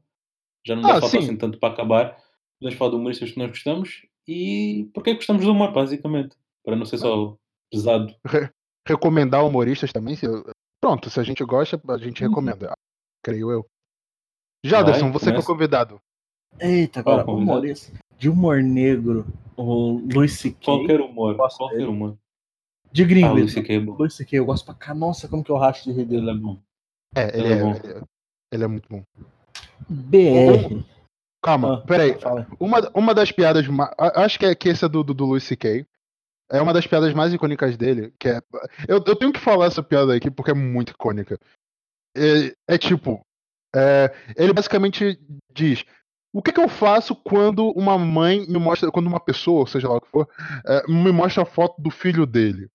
[0.66, 1.18] Já não dá Ah, falta sim.
[1.20, 2.18] assim tanto para acabar.
[2.62, 6.36] Podemos falar de humoristas que nós gostamos e porque é que gostamos do humor, basicamente.
[6.64, 7.36] Para não ser só
[7.72, 8.14] pesado.
[8.88, 10.16] Recomendar humoristas também.
[10.16, 10.28] se
[10.80, 12.72] Pronto, se a gente gosta, a gente recomenda.
[13.24, 13.66] Creio eu.
[14.64, 16.00] Jaderson, você que é convidado.
[16.60, 17.58] Eita, agora, Qual o convidado?
[17.60, 17.94] humorista.
[18.20, 19.26] De humor negro,
[19.58, 20.64] o Luis C.K.
[20.66, 21.36] Qualquer humor.
[21.36, 21.86] Qualquer dele.
[21.90, 22.18] humor.
[22.92, 23.30] De Ah, gringo.
[23.30, 23.74] o Luis C.K.
[23.74, 23.94] é bom.
[23.98, 24.38] Luis C.K.
[24.38, 24.94] eu gosto pra cá.
[24.94, 26.22] Nossa, como que eu racho de rir dele.
[26.30, 26.62] Ele é bom.
[27.16, 27.72] É, ele Ele é é, bom.
[27.76, 28.02] ele é-
[28.54, 29.04] ele é muito bom.
[29.90, 30.84] BR.
[31.44, 32.20] Calma, Ah, peraí.
[32.20, 32.48] Fala.
[32.60, 33.66] Uma, uma das piadas.
[34.16, 35.86] Acho que, é, que esse é do, do, do Louis C.K.
[36.52, 38.42] É uma das piadas mais icônicas dele, que é.
[38.88, 41.40] Eu, eu tenho que falar essa piada aqui porque é muito icônica.
[42.16, 43.22] É, é tipo.
[43.76, 45.18] é, ele basicamente
[45.54, 45.86] diz:
[46.34, 48.92] O que, que eu faço quando uma mãe me mostra.
[48.92, 50.28] Quando uma pessoa, seja lá o que for,
[50.68, 52.68] é, me mostra a foto do filho dele?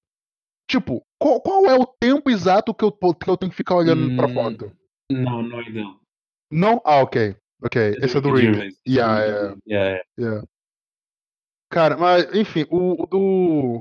[0.69, 4.17] Tipo, qual, qual é o tempo exato que eu, que eu tenho que ficar olhando
[4.17, 4.35] pra Hum.
[4.35, 4.73] foto?
[5.13, 5.95] Não, não é dele.
[6.51, 6.81] Não?
[6.85, 7.37] Ah, ok.
[7.63, 7.97] Ok.
[8.03, 8.47] Esse é do Rick.
[8.47, 8.75] Gervais.
[8.87, 9.41] Yeah, Esse é do yeah.
[9.41, 9.63] Gervais.
[9.67, 10.05] Yeah, yeah.
[10.19, 10.47] Yeah.
[11.71, 13.19] Cara, mas enfim, o, o do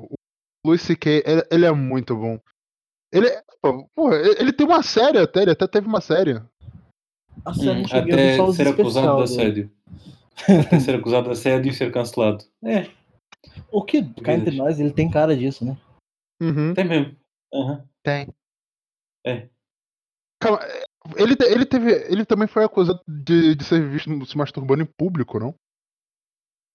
[0.09, 0.15] o
[0.65, 2.39] Louis C.K., ele, ele é muito bom.
[3.11, 3.29] Ele,
[3.61, 6.41] pô, porra, ele tem uma série até, ele até teve uma série.
[7.45, 9.41] A série Hum, ver só até ser acusado de dele.
[9.41, 9.71] assédio.
[10.65, 12.43] até ser acusado de assédio e ser cancelado.
[12.63, 12.89] É,
[13.71, 15.77] O que, cá entre nós, ele tem cara disso, né?
[16.41, 17.15] Uhum, tem mesmo.
[17.53, 17.87] Aham.
[18.03, 18.27] tem.
[19.25, 19.47] É.
[20.41, 20.83] Calma, é,
[21.15, 21.91] ele, ele teve.
[22.09, 25.53] Ele também foi acusado de, de ser visto se masturbando em público, não?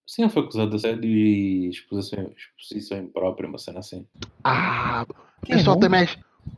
[0.08, 4.06] Sim, foi acusado de exposição, exposição imprópria, uma cena assim.
[4.42, 5.06] Ah,
[5.42, 5.80] o pessoal não?
[5.80, 6.06] também é.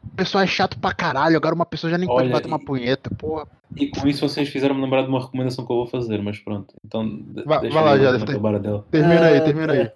[0.04, 2.56] O pessoal é chato pra caralho, agora uma pessoa já nem pode Olha, bater uma
[2.60, 3.46] e- punheta, porra.
[3.76, 6.72] E com isso vocês fizeram-me lembrar de uma recomendação que eu vou fazer, mas pronto.
[6.84, 7.04] Então,
[7.44, 8.86] Vai- deixa vai lá, eu Jadson, tem- dela.
[8.90, 9.78] Termina aí, É, termina aí.
[9.80, 9.94] é.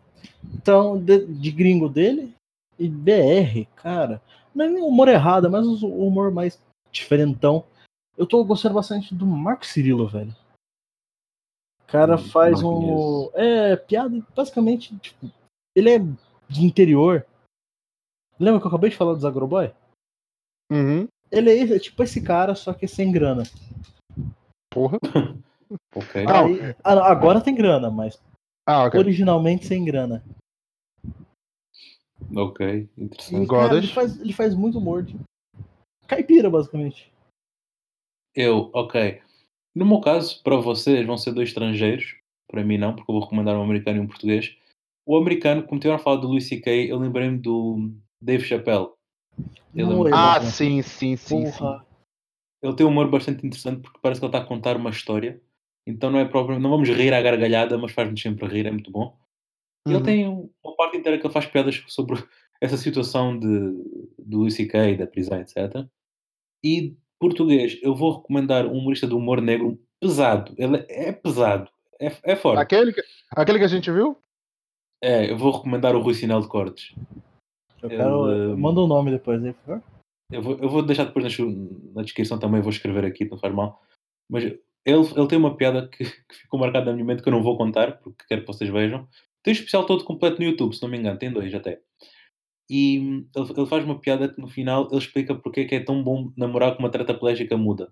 [0.55, 2.35] Então, de, de gringo dele
[2.79, 4.21] e BR, cara,
[4.55, 6.61] não é nem o humor errado, é mais o humor mais
[6.91, 7.65] diferentão.
[8.17, 10.35] Eu tô gostando bastante do Marco Cirilo, velho.
[11.83, 13.31] O cara Hum, faz um.
[13.35, 15.31] É, piada, basicamente, tipo,
[15.75, 15.99] ele é
[16.49, 17.27] de interior.
[18.39, 19.73] Lembra que eu acabei de falar do Zagroboy?
[20.71, 23.45] Uhum, Ele é, é tipo esse cara, só que sem grana.
[24.71, 24.99] porra.
[25.97, 26.25] Ok.
[26.29, 26.47] Ah, Não.
[26.47, 28.23] Aí- ah, agora tem grana, mas
[28.67, 29.01] Ah, ok.
[29.01, 30.23] originalmente sem grana.
[32.37, 33.49] Ok, E, interessante.
[33.49, 33.79] cara, Godas?
[33.79, 35.19] ele, faz, ele faz muito humor de
[36.07, 37.13] caipira, basicamente.
[38.35, 39.21] Eu, ok.
[39.75, 42.17] No meu caso, para vocês vão ser dois estrangeiros.
[42.49, 44.57] Para mim não, porque eu vou recomendar um americano e um português.
[45.07, 48.89] O americano, como tiveram a falar do Louis C.K., eu lembrei-me do Dave Chappelle.
[49.75, 50.07] Ele é Não.
[50.13, 51.65] Ah, sim, sim, sim, sim.
[52.63, 55.41] Ele tem um humor bastante interessante porque parece que ele está a contar uma história.
[55.87, 58.91] Então não é próprio, não vamos rir à gargalhada, mas faz-nos sempre rir, é muito
[58.91, 59.17] bom.
[59.87, 59.97] E Uhum.
[59.97, 62.15] Ele tem um- uma parte inteira que ele faz piadas sobre
[62.61, 63.47] essa situação de,
[64.19, 65.87] do Louis C.K., da prisão, etc.
[66.67, 70.53] E português, eu vou recomendar um humorista de humor negro pesado.
[70.59, 72.61] Ele é pesado, é, é forte.
[72.61, 74.19] Aquele, que, aquele que a gente viu?
[75.03, 76.95] É, eu vou recomendar o Rui Sinal de Cortes.
[77.83, 78.31] Eu quero.
[78.33, 79.83] Ele- Manda o nome depois aí, por favor.
[80.33, 81.47] Eu vou, eu vou deixar depois na,
[81.95, 83.81] na descrição também, vou escrever aqui, não faz mal.
[84.29, 87.33] Mas ele, ele tem uma piada que, que ficou marcada na minha mente que eu
[87.33, 89.07] não vou contar, porque quero que vocês vejam.
[89.45, 91.81] Tem um especial todo completo no YouTube, se não me engano, tem dois até.
[92.69, 95.81] E ele, ele faz uma piada que no final ele explica porque é que é
[95.81, 97.89] tão bom namorar com uma tetraplégica muda.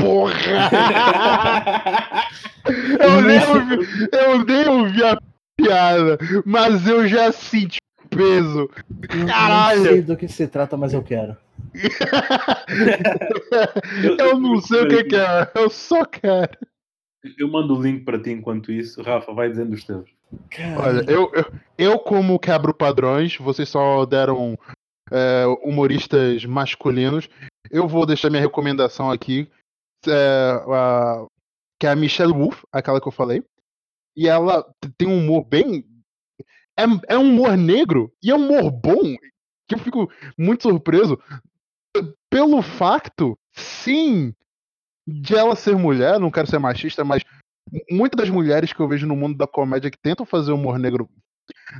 [0.00, 0.70] Porra!
[3.00, 3.78] eu, nem ouvi,
[4.12, 5.18] eu nem ouvi a
[5.56, 7.78] piada, mas eu já senti
[8.10, 8.68] peso.
[9.00, 9.78] Eu Caralho!
[9.78, 11.36] Não sei do que se trata, mas eu quero.
[14.18, 16.50] Eu não sei o que, que é, eu só quero.
[17.38, 19.02] Eu mando o link para ti enquanto isso.
[19.02, 20.08] Rafa, vai dizendo os teus.
[20.78, 24.58] Olha, eu, eu, eu como quebro padrões, vocês só deram
[25.10, 27.28] é, humoristas masculinos.
[27.70, 29.48] Eu vou deixar minha recomendação aqui,
[30.06, 31.26] é, a-
[31.80, 33.42] que é a Michelle Wolf, aquela que eu falei.
[34.16, 34.64] E ela
[34.98, 35.84] tem um humor bem.
[36.78, 39.14] É, é um humor negro e é um humor bom,
[39.68, 41.18] que eu fico muito surpreso
[42.28, 44.34] pelo facto, sim,
[45.06, 47.22] de ela ser mulher, não quero ser machista, mas
[47.90, 51.08] muitas das mulheres que eu vejo no mundo da comédia que tentam fazer humor negro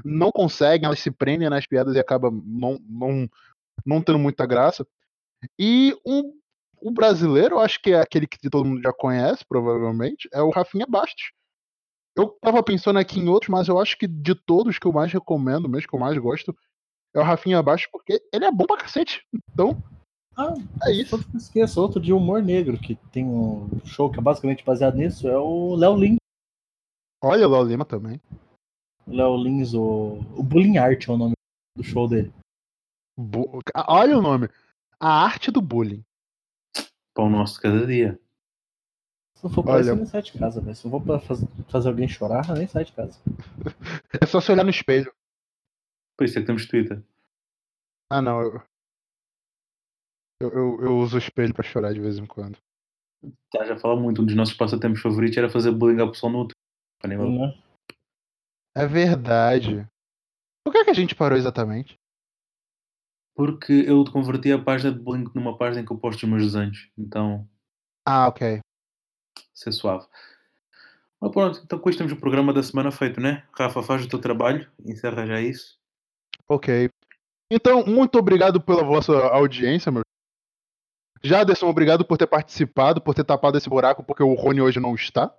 [0.04, 3.28] não conseguem, elas se prendem nas piadas e acabam não, não,
[3.84, 4.86] não tendo muita graça.
[5.58, 6.38] E um,
[6.80, 10.86] o brasileiro, acho que é aquele que todo mundo já conhece, provavelmente, é o Rafinha
[10.86, 11.32] Bastos.
[12.16, 15.12] Eu tava pensando aqui em outros, mas eu acho que de todos que eu mais
[15.12, 16.56] recomendo, mesmo que eu mais gosto,
[17.14, 19.26] é o Rafinha Bastos, porque ele é bom pra cacete.
[19.52, 19.82] Então,
[20.36, 20.54] Ah,
[20.88, 21.14] é isso.
[21.14, 24.64] Outro que eu esqueço, outro de humor negro, que tem um show que é basicamente
[24.64, 26.16] baseado nisso, é o Léo Lins.
[27.22, 28.20] Olha o Léo Lima também.
[29.06, 31.34] O Léo Lins, o, o Bullying Art é o nome
[31.76, 32.32] do show dele.
[33.18, 34.48] Bu- Ah, Olha o nome.
[35.00, 36.02] A arte do bullying.
[37.14, 38.18] Pão nosso cada dia.
[39.36, 40.74] Se não for pra Olha- isso, eu nem sai de casa, velho.
[40.74, 43.18] Se não for pra faz- fazer alguém chorar, eu nem sai de casa.
[44.22, 45.12] É só se olhar no espelho.
[46.16, 47.02] Por isso é que temos Twitter.
[48.10, 48.40] Ah, não.
[48.40, 48.62] Eu,
[50.44, 52.58] eu, eu, eu uso o espelho pra chorar de vez em quando.
[53.52, 54.22] Estás a falar muito.
[54.22, 56.48] Um dos nossos passatempos favoritos era fazer bullying à pessoa no.
[57.04, 57.62] Né?
[58.74, 59.86] É verdade.
[60.64, 61.98] Por que, que a gente parou exatamente?
[63.34, 66.42] Porque eu converti a página de bullying numa página em que eu posto os meus
[66.42, 66.90] desenhos.
[66.96, 67.48] Então,
[68.06, 68.60] Ah, ok.
[69.52, 70.06] ser suave.
[71.20, 73.46] Mas pronto, então com isto temos o programa da semana feito, né?
[73.56, 75.78] Rafa, faz o teu trabalho, encerra já isso.
[76.48, 76.88] Ok.
[77.50, 80.02] Então, muito obrigado pela vossa audiência, meu.
[81.24, 84.94] Jaderson, obrigado por ter participado, por ter tapado esse buraco, porque o Rony hoje não
[84.94, 85.32] está.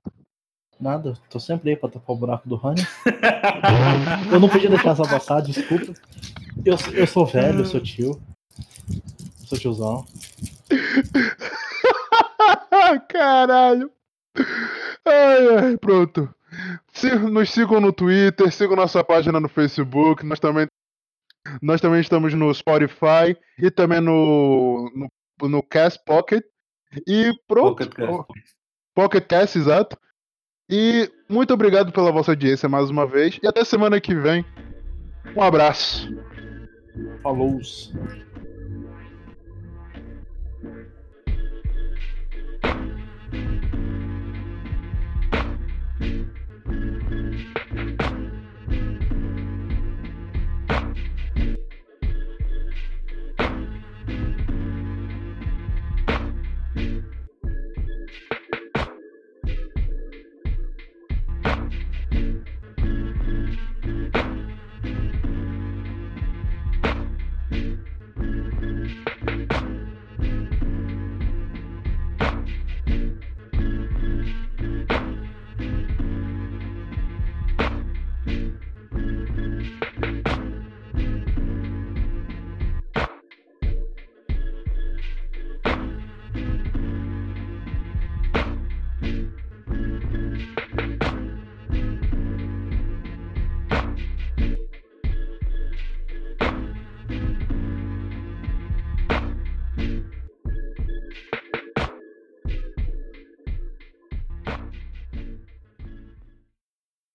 [0.80, 2.82] Nada, tô sempre aí pra tapar o buraco do Rony.
[4.32, 5.94] Eu não podia deixar essa passar, desculpa.
[6.66, 8.22] Eu, eu sou velho, eu sou tio.
[8.90, 10.06] Eu sou tiozão.
[13.10, 13.92] Caralho.
[15.06, 16.34] Ai, ai, pronto.
[17.32, 20.26] Nos sigam no Twitter, sigam nossa página no Facebook.
[20.26, 20.66] Nós também,
[21.62, 25.08] nós também estamos no Spotify e também no, no,
[25.42, 26.44] no Cast Pocket.
[27.08, 27.78] E pronto.
[27.78, 28.26] Pocket Cast.
[28.94, 29.98] Pocket Cast, exato.
[30.70, 33.40] E muito obrigado pela vossa audiência mais uma vez.
[33.42, 34.46] E até semana que vem.
[35.36, 36.10] Um abraço.
[37.22, 37.60] Falou.